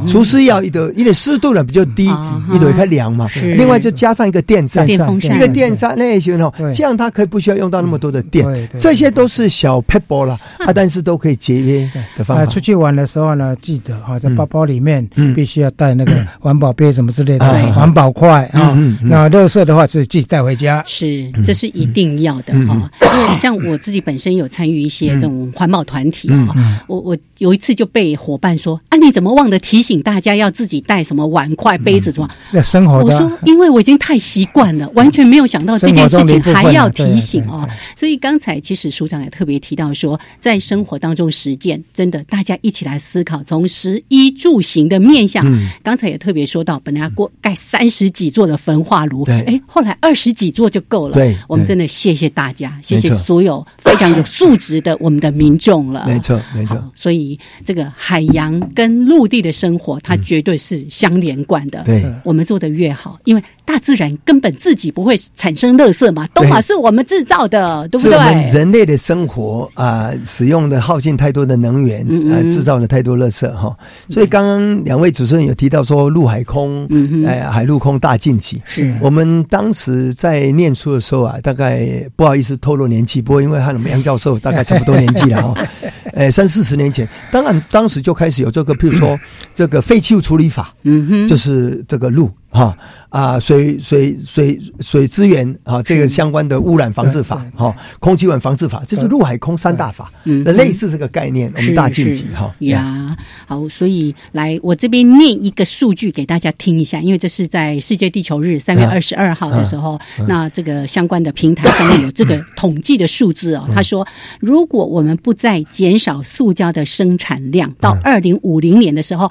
[0.06, 2.06] 厨师要一个因为湿度呢比较低，
[2.50, 3.28] 一度开凉嘛。
[3.56, 8.68] 另外就加上一个电扇，一个电扇那些哦，这样它可以不需要用到那么多的电。
[8.78, 12.46] 这些都是小 pebble 了啊，但是都可以节约的方法。
[12.46, 16.71] 出去玩的时候呢，记得哈，在包包里面必须要带那个环保。
[16.72, 22.90] 杯什么之类的，环保筷啊，那垃圾的话是自己带回家，是，这是一定要的啊。
[23.00, 32.28] 因为像我自己本身有参与一些这种环保团体啊，我我有一次就被伙伴说啊，你怎么忘了提醒大家要自己带什么碗筷、杯子什么？
[32.52, 37.68] 在生活，我说因为我已经太习惯了，完全没有想到这件事情还要提醒啊。
[37.96, 45.46] 所以刚才其实署长也特别提到说，在生活当中实践，真的大家一起来思考，从食衣住行的面向，
[45.82, 46.80] 刚才也特别说到。
[46.80, 51.14] 本来要过盖三十几座的焚化炉，哎，后来二十几座就够了。
[51.14, 56.04] 对，我们真的谢谢大家，谢谢所有非常有素质的我们的民众了。
[56.08, 56.82] 没错，没错。
[56.94, 61.82] 所以这个海洋跟陆地的生活，它绝对是相连贯的。
[61.84, 68.16] 对，我们做的越好，因为大自然根本自己不会产生垃圾嘛，都嘛是我们制造的，对不对？
[68.52, 73.76] 人类的生活啊，使用的耗尽太多的能源，呃，制造了太多垃圾哈。
[74.08, 76.52] 所以刚刚两位主持人有提到说陆海空。
[76.52, 76.86] 空，
[77.26, 78.60] 哎，海陆空大晋级。
[78.66, 85.66] 是我们当时在念书的时候啊，大概不好意思透露年纪，不过因为和我们杨教授大概差不多年纪了哈，
[86.14, 89.18] 哎，三四十年前，当然当时就开始有这个，譬如说
[89.54, 92.30] 这个废弃物处理法，嗯哼，就是这个路。
[92.54, 92.76] 哈
[93.08, 103.01] 啊，水水水水资源啊，这个相关的污染防治法，哈，空气污染防治法，这是陆海空三大法，嗯，类似这个概念，我们大晋级哈呀。
[103.46, 109.98] 好，所以来我这边念一个数据给大家听一下，因为这是在世界地球日三月二十二号的时候，
[110.28, 113.68] 那这个相关的平台上面有这个统计的数字哦。
[113.74, 114.06] 他说，
[114.40, 119.30] 如果我们不再减少塑胶的生产量，到二零五零年的时候。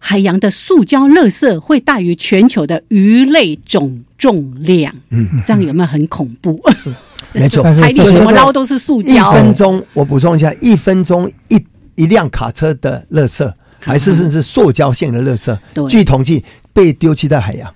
[0.00, 6.56] 海洋的塑胶垃圾会大于全球的鱼类总重量，嗯，这样有没有很恐怖？
[6.76, 6.94] 是，
[7.32, 9.12] 没错， 海里怎么捞都是塑胶。
[9.12, 11.60] 一分钟，我补充一下，一分钟一
[11.98, 16.42] 一辆卡车的垃圾，还是甚至塑胶性的垃圾，据统计
[16.72, 17.70] 被丢弃在海洋。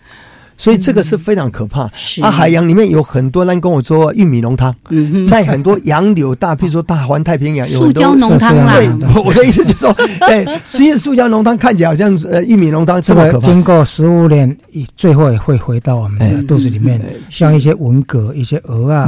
[0.54, 1.90] 所以这个是非常可怕。
[2.20, 4.72] 啊，海洋里面有很多人跟我说玉米浓汤，
[5.26, 8.74] 在很多洋流大， 比如说大环太平洋，有塑胶浓汤啦。
[8.76, 8.86] 对，
[9.24, 14.56] 我的意思就是说， 哎，实际塑胶浓汤看起来好像呃玉米浓汤，这个经过食物链，
[14.96, 17.02] 最后也会回到我们的肚子里面。
[17.28, 19.06] 像一些文蛤、一些鹅啊，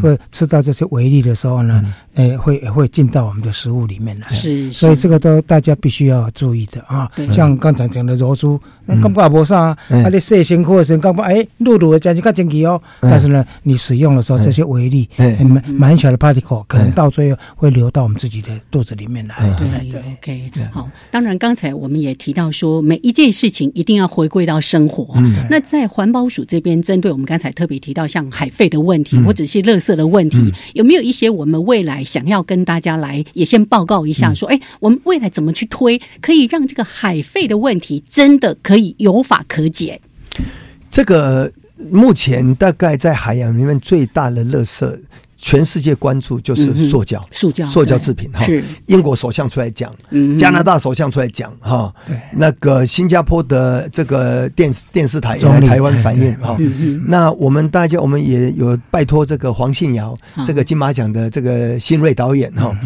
[0.00, 1.84] 会吃到这些微粒的时候呢，
[2.18, 4.28] 哎，会会进到我们的食物里面来。
[4.30, 7.08] 是，所以这个都大家必须要注意的啊。
[7.30, 9.78] 像刚才讲的柔珠，感觉也无啥，啊，
[10.12, 10.82] 你细辛苦。
[10.82, 19.36] 身刚刚哎，露露的将近较精奇哦，但是呢，你使用的时候，这些微粒，蛮蛮小的 particle，可能到最后会流到我们自己的肚子里面来。
[19.56, 20.88] 对对，OK，好。
[21.12, 25.14] 当然，刚才我们也提到说，每一件事情一定要回归到生活。
[25.48, 34.32] 那在环保署这边，针对我们刚才特别提到像海废的问题，或者是垃圾的问题，有没有一些我们未来想要跟大家来也先报告一下？
[34.34, 40.00] 说，哎，我们未来怎么去推，可以让这个海费的问题真的可以有法可解？
[40.90, 41.52] 这个
[41.90, 44.98] 目前大概在海洋里面最大的垃圾，
[45.40, 48.44] 全世界关注就是塑胶、塑胶、塑胶制品哈。
[48.44, 49.90] 是英国首相出来讲，
[50.38, 51.94] 加拿大首相出来讲哈。
[52.06, 56.58] 对，那个新加坡的这个电视电视台来台湾反映哈。
[57.06, 62.76] 那我们大家我们也有拜托这个黄信尧，这个金马奖的这个新锐导演哈。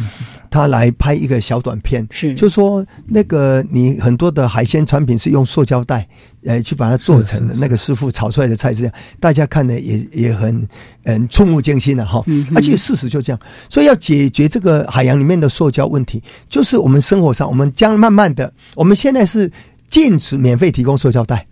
[0.52, 2.34] 他来拍一个小短片，是。
[2.34, 6.06] 就说那个你很多的海鲜产品是用塑胶袋，
[6.44, 10.68] 呃，去把它做成的那个师傅炒出来的菜是这样，大家看的也也很
[11.04, 12.22] 嗯触目惊心的哈，
[12.54, 13.40] 而且事实就这样，
[13.70, 19.50] 所以要解决这个海洋里面的塑胶问题，就是我们生活上，我们将慢慢的，我们现在是
[19.86, 21.46] 禁止免费提供塑胶袋，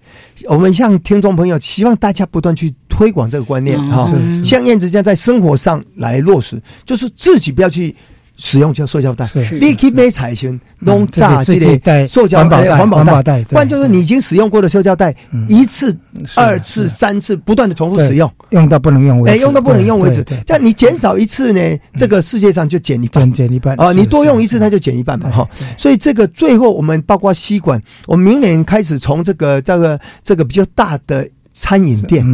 [0.47, 4.13] 我们向听众朋友希望大家不断去推广这个观念哈，
[4.45, 7.97] 像燕子这样在生活上来落实，就是自己不要去。
[8.43, 9.28] 使用叫塑胶袋，
[9.61, 15.14] 你可以买彩型弄炸这类塑胶袋、环保袋，不然就是你已经使用过的塑胶袋，
[15.47, 15.95] 一次、
[16.34, 20.24] 二次、三次不断的重复使用，用到不能用为止，哎，用到不能用为止。
[20.47, 21.61] 这样你减少一次呢，
[21.97, 23.93] 这个世界上就减一半，减一半啊！
[23.93, 25.47] 你多用一次，它就减一半嘛，哈。
[25.76, 31.28] 所以这个最后我们包括吸管，我们明年开始从这个这个这个比较大的。
[31.53, 32.25] 餐饮店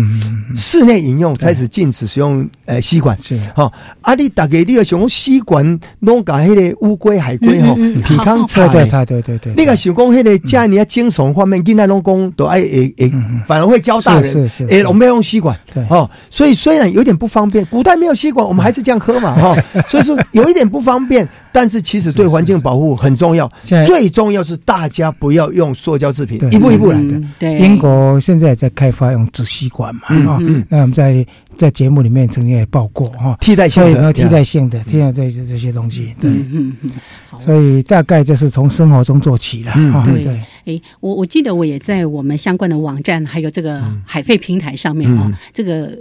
[0.55, 3.17] 室内饮用开始禁止使用呃吸管。
[3.19, 3.39] 是。
[3.55, 3.71] 哈，
[4.03, 13.13] 啊你大概你要想用吸管弄个迄个乌龟海龟吼，皮康菜对对对对对，你个想讲迄个家你要惊悚方面，囡仔拢讲都爱诶诶，
[13.47, 15.59] 反而会教大人是是诶，我们要用吸管。
[15.73, 15.85] 对。
[15.89, 19.57] 哦，所以虽然有点不方便，古代没有吸管，我们还是这样喝嘛 哈，
[19.89, 23.51] 所以说有一点不方便，但是其实对环境保护很重要，
[23.87, 27.03] 最重要是大家不要用塑胶制品，一步一步来。
[27.05, 27.19] 的。
[27.39, 29.07] 对，英国现在在开发。
[29.17, 30.39] 用纸吸管嘛，啊，
[30.69, 31.25] 那我们在
[31.57, 36.91] 在节目里面曾经也报过哈，替代性的，替代性的，替代这这这些东西，对，嗯嗯，
[37.39, 39.73] 所以大概就是从生活中做起了，
[40.05, 40.41] 对对。
[40.67, 45.97] 哎，我我记得我也在我们相关的网站，还有这个海费平台上面啊，这个。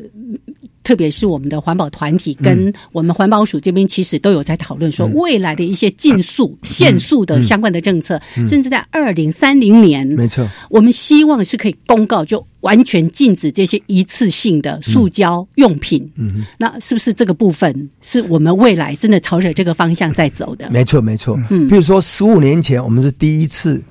[0.85, 16.07] 特别是我们的环保团体跟我们环保署这边，其实都有在讨论说未来的一些禁塑、限塑的相关的政策，甚至在二零三零年，没错，我们希望是可以公告，就完全禁止这些一次性的塑胶用品。
[16.15, 20.69] 嗯，那是不是这个部分是我们未来真的朝着这个方向在走的？
[20.69, 21.35] 没错，没错。
[21.49, 23.81] 嗯，比如说十五年前，我们是第一次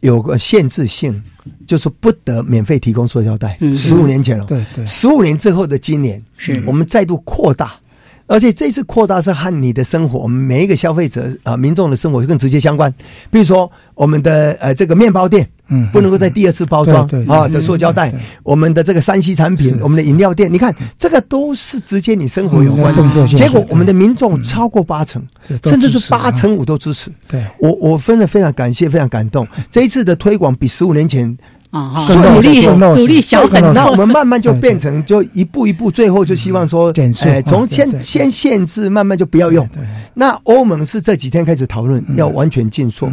[0.00, 1.22] 有个限制性。
[1.66, 4.44] 就是不得免费提供塑胶袋，十五年前了。
[4.44, 7.80] 对对，十五年之后的今年，是我们再度扩大，
[8.30, 12.88] 而且这次扩大是和你的生活，我们每一个消费者啊民众的生活更直接相关。
[13.28, 18.08] 比如说，我们的呃这个面包店，嗯，不能够在第二次包装啊的塑胶袋；
[18.44, 22.94] 我们的这个山西产品，我们的饮料店，你看这个都是直接你生活有关。
[23.26, 25.20] 结果我们的民众超过八成，
[25.64, 27.10] 甚至是八成五都支持。
[27.26, 29.44] 对我我真的非常感谢，非常感动。
[29.72, 31.36] 这一次的推广比十五年前。
[31.70, 32.62] 啊，阻力
[32.96, 36.92] 阻力小很多，那我们慢慢就变成就一步一步，最后就希望说，
[37.22, 39.68] 哎，从先先限制，慢慢就不要用。
[40.12, 43.08] 那欧盟是这几天开始讨论要完全禁塑，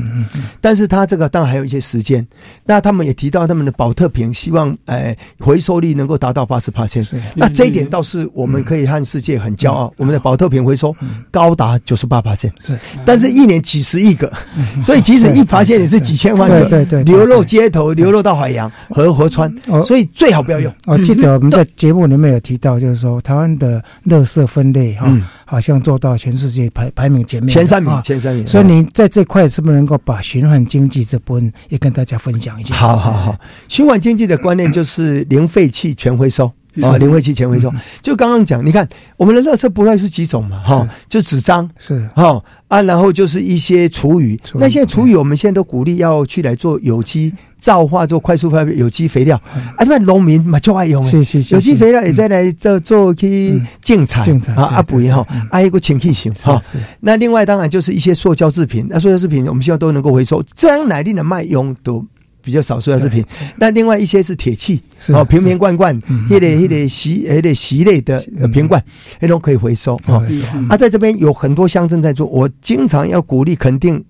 [0.60, 2.26] 但是他这个当然还有一些时间。
[2.66, 7.06] 那他们也提到他们的保特瓶，希望哎回收率能够达到八十八千。
[7.36, 10.96] 那这一点倒是我们可以和世界很骄傲，我们的保特瓶回收
[11.30, 12.52] 高达九十八八千。
[12.58, 14.34] 是，但是一年几十亿个，
[14.82, 18.47] 所以即使一发现也是几千万个，对对，流落街头，流落到海。
[18.48, 20.74] 海洋和河川，所以最好不要用。
[20.86, 25.12] 我记得我们在节目里面有提到，就是说台湾的垃圾分类哈，
[25.44, 28.48] 好像做到全世界排排名前面前三名，前三名。
[28.48, 32.74] 所以你在这块是不是能够把循环经济这部分也跟大家分享一下？
[32.76, 33.36] 好好好，
[33.68, 36.50] 循环经济的观念就是零废弃全回收。
[36.84, 37.72] 啊，零废弃前回收。
[38.02, 44.40] 就刚刚讲，你看我们的垃圾不外是几种嘛，哈，就纸张是哈啊，然后就是一些厨余。
[44.56, 49.36] 那现在厨余我们现在都鼓励要去来做有机造化，做快速发有机肥料。
[49.78, 51.04] 啊，那农民嘛就爱用，
[51.50, 54.26] 有机肥料也在来做做去净产
[54.56, 56.62] 啊啊补也好，啊一个清气型哈。
[57.00, 62.06] 那另外当然就是一些塑胶制品，那塑胶制品我们希望都能够回收，这样奶力的卖用都。
[62.48, 63.22] 比较少塑料制品，
[63.58, 65.94] 那另外一些是铁器，哦，瓶瓶罐罐，
[66.30, 68.24] 一类一类锡一类锡类的
[68.54, 68.82] 瓶罐，
[69.20, 70.24] 那种可以回收啊。
[70.70, 74.02] 啊，在这边有很多乡镇在做，我经常要鼓励肯定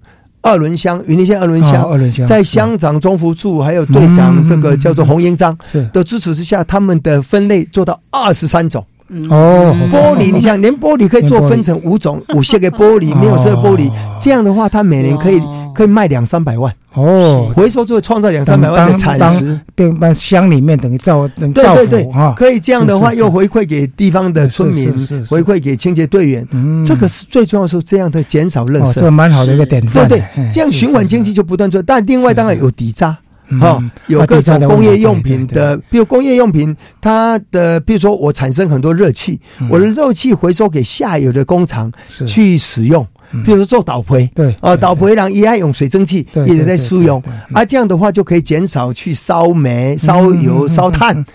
[0.43, 5.57] 二轮乡，云林县二轮乡，在乡长中福处还有队长这个叫做洪英章
[5.91, 8.85] 的支持之下，他们的分类做到二十三种。
[9.29, 13.89] 哦，玻璃，你想连玻璃可以做分成五种，五色的玻璃，没有色玻璃，
[14.19, 15.41] 这样的话，它每年可以
[15.73, 16.73] 可以卖两三百万。
[16.93, 22.09] 哦，回收就会创造两三百万的产值，变把乡里面等于造等对对对。
[22.35, 24.91] 可以这样的话又回馈给地方的村民，
[25.29, 26.45] 回馈给清洁队员，
[26.83, 33.15] 这个是最重要的是这样的减少垃圾，这蛮好的一个点对对，这样循环经济就不断做，但另外当然有底渣。
[33.59, 39.39] 哈，有各种工业用品的，比如工业用品，它的，比如说我产生很多热气，
[39.69, 41.91] 我的热气回收给下游的工厂
[42.25, 43.05] 去使用，
[43.45, 47.21] 比如说做导培，对，啊，导培然一爱用水蒸气，一直在输用，
[47.53, 51.25] 啊，这样的话就可以减少去烧煤、烧油、烧炭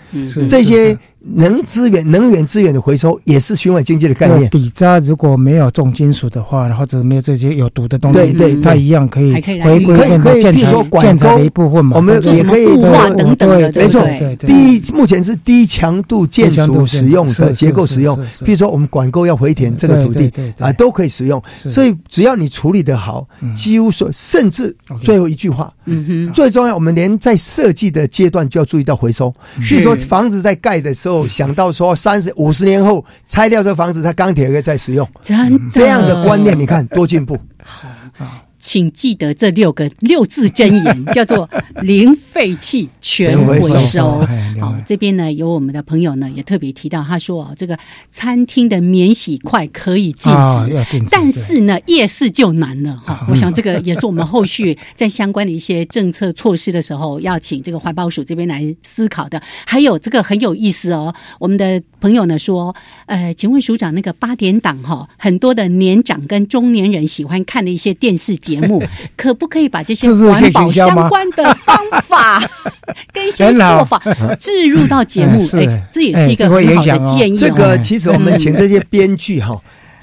[0.47, 0.97] 这些。
[1.25, 4.49] 能资源能源资源的回收也是循环经济的概念。
[4.49, 14.05] 底渣如果没有重金属的话，或者没有这些有毒的东西，对对，它一样可以回归可以可以，比如说管沟的一部分嘛，我们也可以固化等等的，没错。
[14.45, 21.41] 低目前是低强度建筑使用的结构使用，比如说我们管沟要回填这个土地啊，都可以使用。
[21.55, 29.33] 所以只要你处理得好，几乎所，甚至最后一句话，嗯哼，最重要，我们连在设计的阶段就要注意到回收。
[29.69, 31.12] 比如说房子在盖的时候。
[31.27, 37.37] 想到说三十五十年后拆掉这房子，它钢铁可以再使用，这样的观念，你看多进步。
[37.63, 38.42] 好啊。
[38.63, 41.47] 请记得这六个六字真言， 叫做
[41.83, 44.25] “零废弃全回收”。
[44.61, 47.77] 好，这边呢有我们的朋友呢也特别提到，他说哦，这个
[48.09, 53.27] 餐厅的免洗筷可以禁止，但是呢夜市就难了哈。
[53.29, 59.41] 我想这个也是我们后续在相关的一些政策措施的时候，要请这个环保署这边来思考的。
[59.65, 62.73] 还有这个很有意思哦，我们的朋友呢说，
[63.07, 68.52] 呃，请问署长，那个八点档哈，很多的年长跟中年人喜欢看的一些电视节。
[68.53, 68.83] 节目
[69.17, 71.77] 可不可以把这些环保相关的方
[72.07, 72.41] 法
[73.11, 74.01] 跟一些做法
[74.39, 75.39] 置入到节目？
[75.57, 77.37] 哎，这也是一个很好的建议。
[77.37, 79.59] 这个其实我们请这些编剧哈。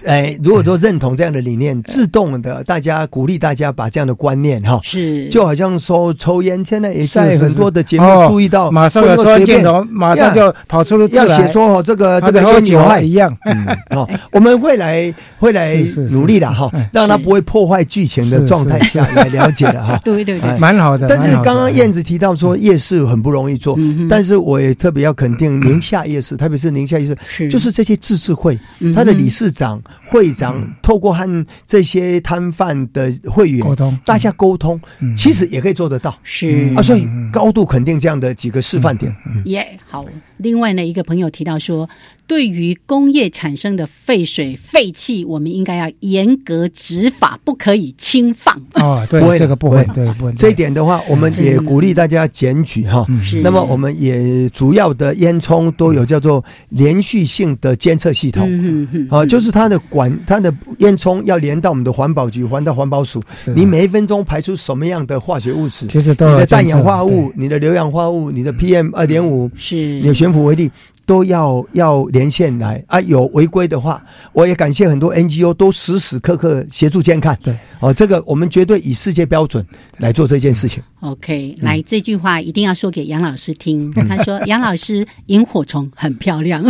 [0.06, 5.28] 哎，如果说认同这样的理念，自动的，大家鼓励大家把这样的观念哈，是。
[5.28, 13.00] 就好像说抽烟，现在也在很多的节目注意到，马上要说镜头，马上就跑出了要写说哦，这个这个烟酒害。
[13.00, 15.74] 一样，嗯， 哦，我们会来会来
[16.10, 21.08] 努力的哈，让他不会破坏剧情的状态下来了解的哈， 对对对，蛮好的。
[21.08, 23.76] 但是刚刚燕子提到说夜市很不容易做，
[24.08, 28.58] 但是我也特别要肯定宁夏夜市，特别是宁夏夜市，就是这些自治会，
[28.94, 29.80] 他的理事长。
[30.06, 34.80] 会长透过和这些摊贩的会员沟通，大家沟通，
[35.16, 36.16] 其实也可以做得到。
[36.22, 39.14] 是啊，所以高度肯定这样的几个示范点。
[39.44, 40.04] 耶，好。
[40.38, 41.88] 另外呢，一个朋友提到说。
[42.30, 48.56] 对于工业产生的废水废气，我们应该要严格执法，不可以轻放。
[48.74, 50.32] 哦， 对，这个不会，对，不会。
[50.34, 53.04] 这一点的话，我们也鼓励大家检举哈。
[53.42, 58.46] 那么，我们也主要的烟囱都有叫做连续性的监测系统。
[58.48, 63.20] 嗯嗯啊，就是它的管，它的烟囱要连到我们的环保局，环到环保署。
[63.56, 65.88] 你每一分钟排出什么样的化学物质？
[65.88, 70.70] 其实都你的氮氧化物、你的硫氧化物、你的 PM 二点五，是你悬浮微粒。
[71.10, 73.00] 都要要连线来啊！
[73.00, 74.00] 有违规的话，
[74.32, 77.36] 我也感谢很多 NGO 都时时刻刻协助监看。
[77.42, 79.66] 对，哦，这个我们绝对以世界标准
[79.98, 80.80] 来做这件事情。
[81.00, 83.92] OK，来这句话一定要说给杨老师听。
[84.08, 86.62] 他说：“杨老师，萤火虫很漂亮。”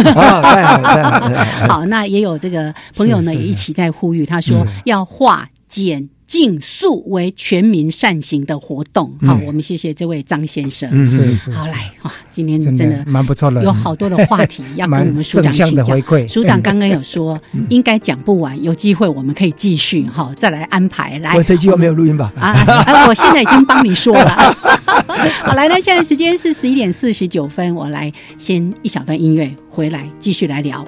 [1.69, 4.25] 好，那也有这个朋友呢，也一起在呼吁。
[4.25, 6.09] 他说要化简。
[6.31, 10.89] 竞速为全民善行的活动，好，我们谢谢这位张先生。
[10.93, 11.51] 嗯，是是。
[11.51, 15.85] 好来哇，今天真的蛮不错的，有好多的话题要 跟我们署长请教。
[16.29, 17.37] 署长刚刚有说
[17.69, 21.35] 应该讲不完，有机会我们可以继续哈，再来安排来。
[21.35, 22.33] 我这句话没有录音吧？
[22.39, 24.31] 啊，我现在已经帮你说了。
[25.43, 30.85] 好来，那现在时间是十一点四十九分，我来先一小段音乐，回来继续来聊。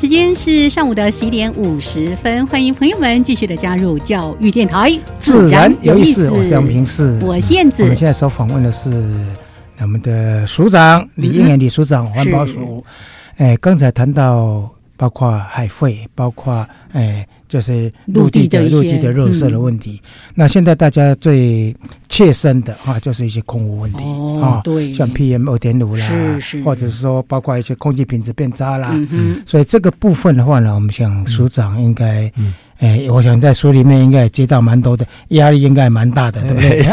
[0.00, 6.30] 时间是上午的十一点五十分，欢迎朋友们继续的加入教育电台，自然有意思。
[6.30, 7.82] 我是杨平，是我燕子。
[7.82, 8.90] 我们现在所访问的是
[9.78, 12.82] 我们的署长李应元李署长，环保署。
[13.36, 14.70] 哎，刚才谈到
[15.00, 17.26] 包括海废，包括哎。
[17.50, 20.00] 就是陆地的陆地的热色的问题。
[20.36, 21.74] 那现在大家最
[22.08, 24.04] 切身的啊，就是一些空污问题
[24.40, 28.90] 啊，对，像 PM 二点五啦，是是，或者是说包括一些空气品质变差啦。
[29.10, 32.30] 嗯所以这个部分的话呢，我们想署长应该，
[32.78, 36.84] 哎，我想在署里面应该也接到蛮多的压力，应该蛮大的，对不对？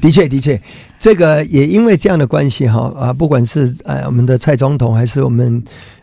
[0.00, 0.60] 的确的确，
[0.98, 5.62] 这个也因为这样的关系哈啊，不管是呃我们的蔡总统还是我们。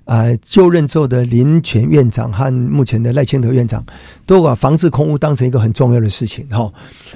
[0.09, 3.85] 啊，就任之后的林权院长和目前的赖清德院长，
[4.25, 6.67] 都把防治空污当成一个很重要的事情哈。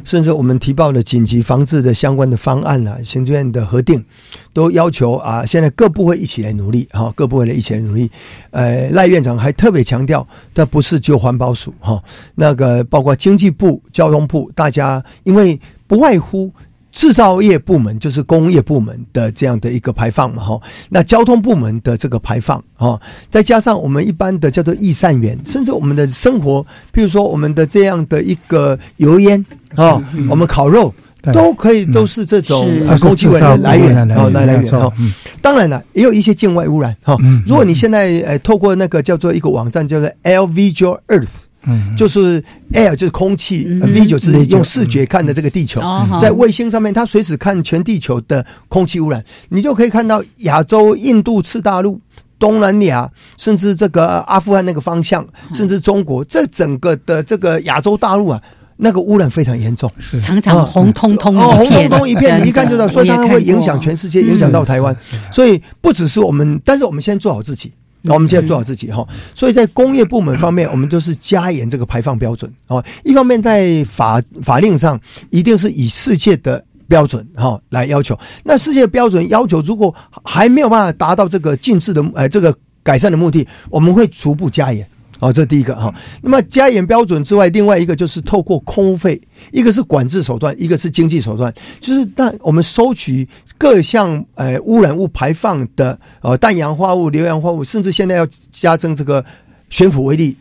[0.03, 4.05] 甚至我们提报的紧急防治的相关的方案啊，行政院的核定，
[4.53, 8.11] 都要求啊，现在各部会一起来努力哈，各部会来一起来努力。
[8.51, 11.99] 呃，赖院长还特别强调，这不是就环保署哈，
[12.35, 16.53] 那个包括经济部、交通部，大家因为不外乎。
[16.93, 26.61] 制造业部门就是工业部门的这样的一个排放嘛，哈，那交通部门的这个排放，哈，再加上我们一般的叫做易散源，甚至我们的生活，
[26.93, 29.43] 譬如说我们的这样的一个油烟
[29.75, 30.93] 啊，我们烤肉
[31.33, 32.69] 都可以都是这种
[33.01, 34.93] 空气污染来源哦，来来源哦。
[35.41, 37.17] 当然了，也有一些境外污染哈。
[37.47, 41.49] 如果你现在呃透过那个叫做一个网站叫做 L Visual Earth。
[41.65, 42.43] 嗯，就是
[42.73, 45.81] air 就是空气，v 就是用视觉看的这个地球，
[46.19, 52.01] 在卫星上面，它随时看全地球的空气污染，你就可以看到亚洲、印度次大陆、
[52.37, 58.41] 东南亚，甚至这个阿富汗那个方向，甚至中国，这整个的这个亚洲大陆啊，
[58.75, 60.19] 那个污染非常严重，是。
[60.19, 64.93] 常常红彤彤哦，红彤彤一片，你一看就知道，所以它会影响全世界，影响到台湾，
[65.31, 67.71] 所以不只是我们，但是我们先做好自己。
[68.05, 72.83] 那我们现在做好自己哈，所以在工业部门方面， 我们就是加严这个排放标准哦。
[73.03, 74.99] 一方面在法法令上，
[75.29, 78.19] 一定是以世界的标准哈来要求。
[78.43, 84.85] 那世界标准要求，如果还没有办法达到这个近似的呃这个改善的目的，我们会逐步加严。
[85.23, 85.93] 哦，这第一个哈。
[86.21, 89.21] 那么加严标准之外，另外一个就是透过空费，
[89.53, 93.25] 一个是管制手段，一个是经济手段，就是但我们收取
[93.57, 99.23] 各项呃污染物排放的呃氮氧化物、硫氧化物，甚至现在要加征这个
[99.69, 100.35] 悬浮微粒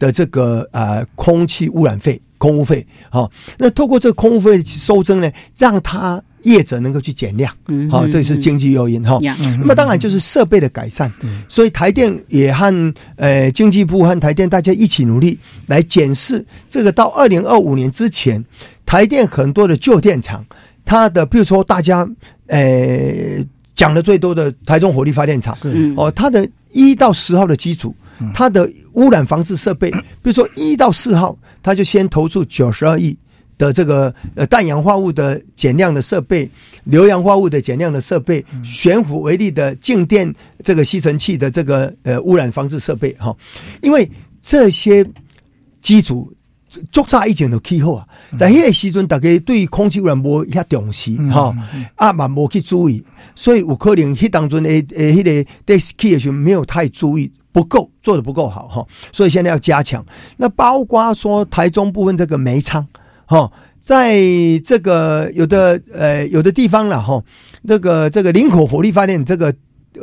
[0.00, 2.84] 的这个呃空气污染费、空污费。
[3.10, 6.20] 好，那透过这个空污费收征呢，让它。
[6.44, 7.52] 业者能够去减量，
[7.90, 9.18] 好，这是经济诱因哈。
[9.58, 11.10] 那么当然就是设备的改善，
[11.48, 18.44] 所以台电也和呃经济部和台电大家一起努力来检视这个到二零二五年之前，
[18.86, 20.44] 台电很多的旧电厂，
[20.84, 22.08] 它的比如说大家
[22.46, 22.62] 呃
[23.74, 25.56] 讲的最多的台中火力发电厂，
[25.96, 27.94] 哦，它的一到十号的机组，
[28.34, 33.16] 它的污染防治设备，比如说一到四号，它就先投注九十二亿。
[33.56, 36.50] 的这个呃氮氧化物的减量的设备，
[36.84, 40.32] 硫氧化物的减量的设备，悬浮微粒的静电
[40.62, 43.34] 这个吸尘器的这个呃污染防治设备哈，
[43.80, 45.06] 因为这些
[45.80, 46.32] 机组
[46.90, 51.54] 做炸以前的气候啊，在迄个时阵大家对空气污染无遐重视哈，
[51.94, 53.04] 啊嘛无去注意，
[53.36, 60.04] 所以有可能迄当中诶诶迄个对气的时候没有太注意，不够做的不够好哈，所以现在要加强。
[60.36, 62.84] 那包括说台中部分这个煤仓。
[63.26, 63.50] 哈，
[63.80, 64.18] 在
[64.64, 67.22] 这个有的呃有的地方了哈，
[67.62, 69.54] 那个这个林口火力发电这个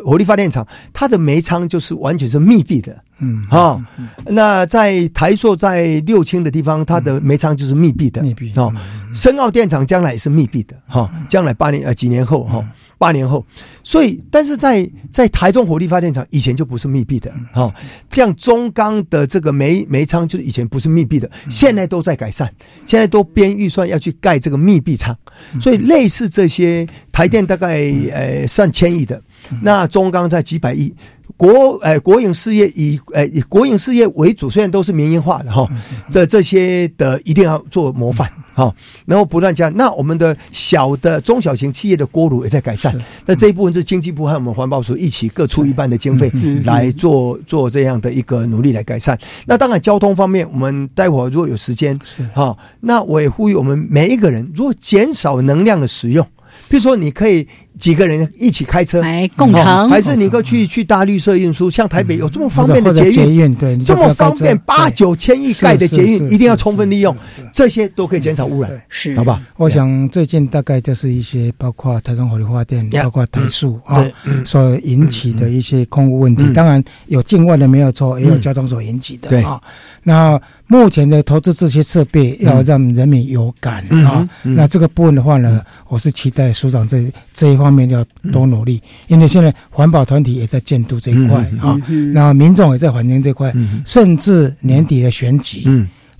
[0.06, 3.82] 火力发电厂，它的煤仓就是完全是密闭的，嗯，哈，
[4.26, 8.74] 那在台塑在六轻的地方，它的煤仓就是密闭的，密闭哦。
[9.14, 12.66] 深澳电厂将来也是密闭的，哈，将来八年呃几年后哈。
[12.98, 13.44] 八年后，
[13.84, 17.74] 所以但是在在台中火力发电厂以前就不是密闭的，哈，
[18.12, 22.48] 像中钢的这个煤煤仓就是以前不是密闭的，现在都在改善，
[22.86, 25.18] 现在都编预算要去盖这个密闭仓，
[25.60, 29.20] 所以类似这些台电大概呃上千亿的，
[29.64, 30.94] 那中钢在几百亿。
[31.42, 35.68] 国诶，国营事业以诶以国营事业为主，虽然都是民营化的哈，
[36.12, 38.72] 这这些的一定要做模范哈，
[39.08, 39.68] 然后不断加。
[39.70, 42.96] 那我们的小的中小型企业的锅炉也在改善。
[43.26, 46.32] 那这一部分是经济部和我们环保署一起各出一半的经费
[46.64, 49.18] 来做做这样的一个努力来改善。
[49.48, 52.00] 那当然交通方面，我们待会儿如果有时间
[52.36, 56.24] 哈，那我也呼吁我们每一个人，如果减少能量的使用。
[56.68, 57.48] 比如说，你可以
[57.78, 59.02] 几个人一起开车？
[59.02, 61.70] 来共乘，还是你够去去搭绿色运输？
[61.70, 67.16] 像台北有这么方便的捷运，对，这么方便八九千亿盖的捷运，一定要充分利用，
[67.54, 69.42] 这些都可以减少污染，是，好吧？
[69.58, 74.06] 我想最近大概就是一些包括台中火力发电，包括台塑啊
[74.46, 79.62] 所引起的一些空污问题，当然有境外的没有错，也有交通所引起的啊。
[80.04, 91.80] 那目前的投资这些设备要让人民有感啊，那这个部分的话呢，我是期待署长这这一方面要多努力，因为现在环保团体也在监督这一块啊，
[92.14, 93.54] 那民众也在环境这块，
[93.86, 95.64] 甚至年底的选举，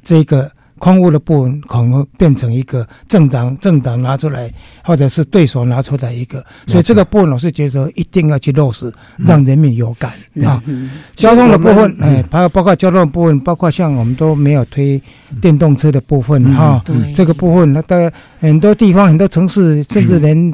[0.04, 0.52] 这个。
[0.82, 4.52] 空污的部分可能变成一个政党政党拿出来，
[4.84, 10.14] 或者是对手拿出来一个，所以这个部分我是觉得一定要去落实，让人民有感
[10.44, 10.60] 啊。
[11.16, 15.00] 交通的部分，哎，包包括交通的部分，包括像我们都没有推
[15.40, 16.84] 电动车的部分哈，
[17.14, 20.52] 这个部分，那大概很多地方、很多城市，甚至连。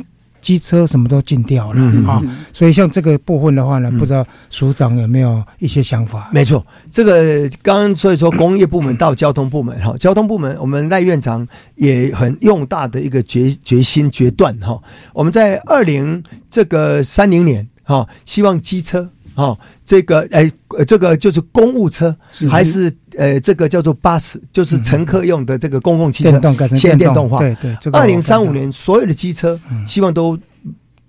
[0.48, 2.24] 机车什么都禁掉了啊，
[2.54, 6.30] 所以像这个部分的话呢，不知道署长有没有一些想法？
[6.32, 11.46] 没错，这个刚刚所以说工业部门到交通部门哈，交通部门我们赖院长
[11.76, 14.82] 也很用大的一个决决心决断哈，
[15.12, 19.10] 我们在二零这个三零年哈，希望机车。
[19.36, 20.52] 哦，这个哎，
[20.88, 22.16] 这个就是公务车，
[22.50, 26.40] 还是呃，这个叫做巴士，就是乘客用的这个公共汽车，
[26.78, 27.40] 现在电动化。
[27.40, 30.40] 对对，二零三五年所有的机车，希望都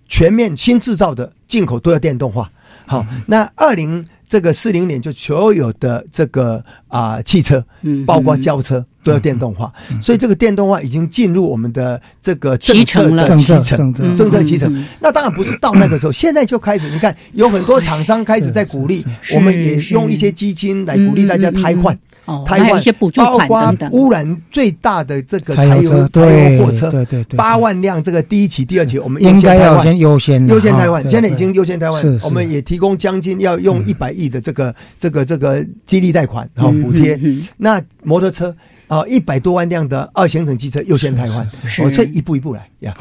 [0.09, 2.51] 全面新制造的进口都要电动化。
[2.87, 4.05] 好，那二零。
[4.29, 7.65] 这个四零年就所有的这个啊汽车，
[8.07, 9.73] 包括轿车都要电动化，
[10.03, 14.43] 所以这个电动化已经进入我们的这个政策的政策政策。
[14.43, 14.85] 集成。
[15.01, 16.89] 那当然不是到那个时候，现在就开始。
[16.91, 19.05] 你看，有很多厂商开始在鼓励，
[19.35, 21.99] 我们也用一些基金来鼓励大家汰换。
[22.45, 22.83] 台湾
[23.15, 37.19] 包括污染最大的这个柴油柴油货车，对对对，八万辆这个第一期、第二期，我们应该要先优先优先台湾，现在已经优先台湾，我们也提供将近要用一百亿的这个这个这个激励贷款哈补贴。
[37.57, 38.55] 那摩托车
[38.89, 41.47] 啊，一百多万辆的二行程汽车优先台湾，
[41.83, 42.93] 我所以一步一步来呀。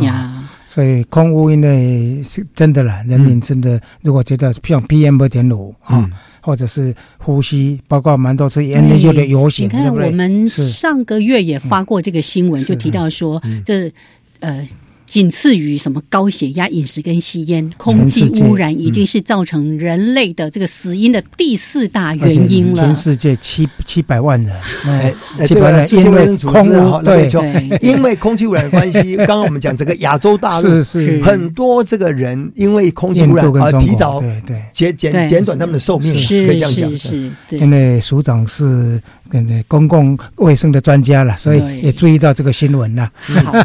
[0.67, 6.09] 所以空污因为是真的啦，人民真的如果觉得像 PM 二点五啊。
[6.47, 13.91] 或者是呼吸，包括蛮多次烟那些的游行，你看，我们上个月也发过这个新闻，就提到说，这
[14.39, 14.65] 呃。
[15.07, 22.83] 仅次于什么高血压、饮食跟吸烟，空气污染已经是造成人类的这个死因的第四大原因了。
[22.83, 24.53] 全世界七七百万人，
[24.83, 25.13] 哎，
[25.45, 29.15] 七百万人因为空污，对，因为空气污染的关系。
[29.25, 36.97] 刚刚我们讲整个亚洲大陆，是是很多这个人因为空气污染而提早对对减减减短他们的寿命，可以这样讲。
[36.97, 39.01] 是，因为署长是
[39.69, 43.09] 公共卫生的专家了，所以也注意到这个新闻了。
[43.45, 43.63] 好，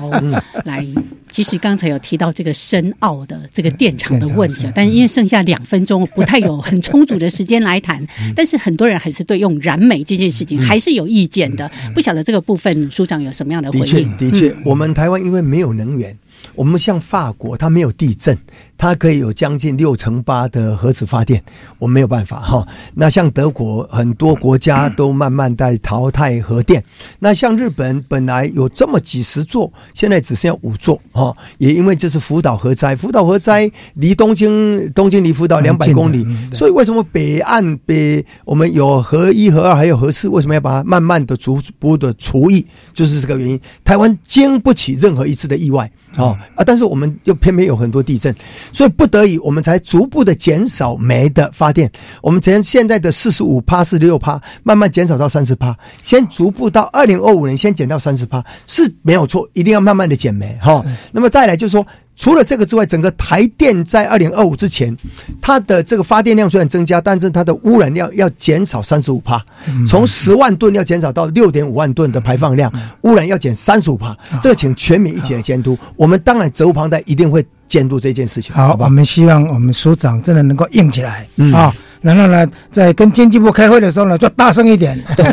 [0.65, 0.87] 来。
[1.33, 8.07] 其实刚才有提到这个深奥的这个电厂的问题，但是因为剩下两分钟，不太有很充足的时间来谈。
[8.37, 11.69] 但是很多人还是对用燃煤这件事情还是有意见的。
[11.95, 13.85] 不晓得这个部分，署长有什么样的回应？
[14.19, 16.15] 的确，的确，我们台湾因为没有能源。
[16.55, 18.37] 我们像法国，它没有地震，
[18.77, 21.43] 它可以有将近六成八的核子发电，
[21.79, 22.67] 我们没有办法哈。
[22.95, 26.83] 那像德国，很多国家都慢慢在淘汰核电。
[27.21, 31.35] 那像日本，本来有这么几十座，现在只剩下五座哈。
[31.59, 42.67] 也因为这是福岛核灾，福岛核灾离东京，东京离福岛两百公里，所以为什么北岸北我们有核一、核二还有核四，为什么要把它慢慢的逐步的除役？
[42.93, 43.61] 就是这个原因。
[43.85, 45.91] 台湾经不起任何一次的意外。
[46.17, 46.65] 哦啊！
[46.65, 48.35] 但是我们又偏偏有很多地震，
[48.73, 51.91] 所以不得已，我们才逐步的减少煤的发电。
[52.21, 60.85] 我们从现在的四十五趴、四十六趴，慢慢减少到三十趴，先逐步到二零二五年先减到三十趴是没有错，一定要慢慢的减煤哈。
[61.13, 61.87] 那么再来就是说。
[62.15, 64.97] 除了这个之外，整个台电在二零二五之前，
[65.41, 69.45] 它的这个发电量虽然增加，但是它的污染量要减少三十五帕，
[69.89, 74.17] 从十万吨要减少到六点五万吨的排放量，污染要减三十五帕。
[74.41, 78.55] 这个请全民一起来监督，我们当然责无旁贷，一定会监督这件事情。
[78.55, 81.75] 好，我们希望我们署长真的能够硬起来啊。
[82.03, 85.03] 然后呢，在跟经济部开会的时候呢，就大声一点。
[85.17, 85.25] 对，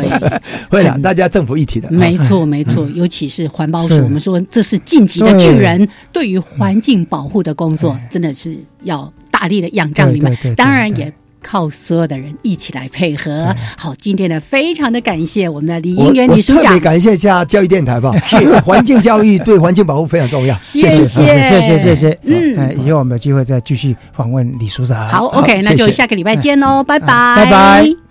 [0.70, 1.90] 会了， 大家政府一体的。
[1.90, 10.34] 没错，没错，尤其是环保署，我们说这是晋级的巨人，对于环境保护的工作，真的是要大力的仰仗你们。
[10.56, 11.12] 当然也。
[11.42, 13.54] 靠所有的人一起来配合。
[13.76, 20.56] 好，今天呢，非常的感谢我们的李英元李书长，特别感谢一下教育电台吧，因为 环境教育对环境保护非常重要。
[20.60, 22.18] 谢谢，谢谢，谢谢。
[22.24, 25.08] 嗯，以后我们有机会再继续访问李书长。
[25.08, 28.09] 好，OK，那就下个礼拜见喽，拜拜，拜拜。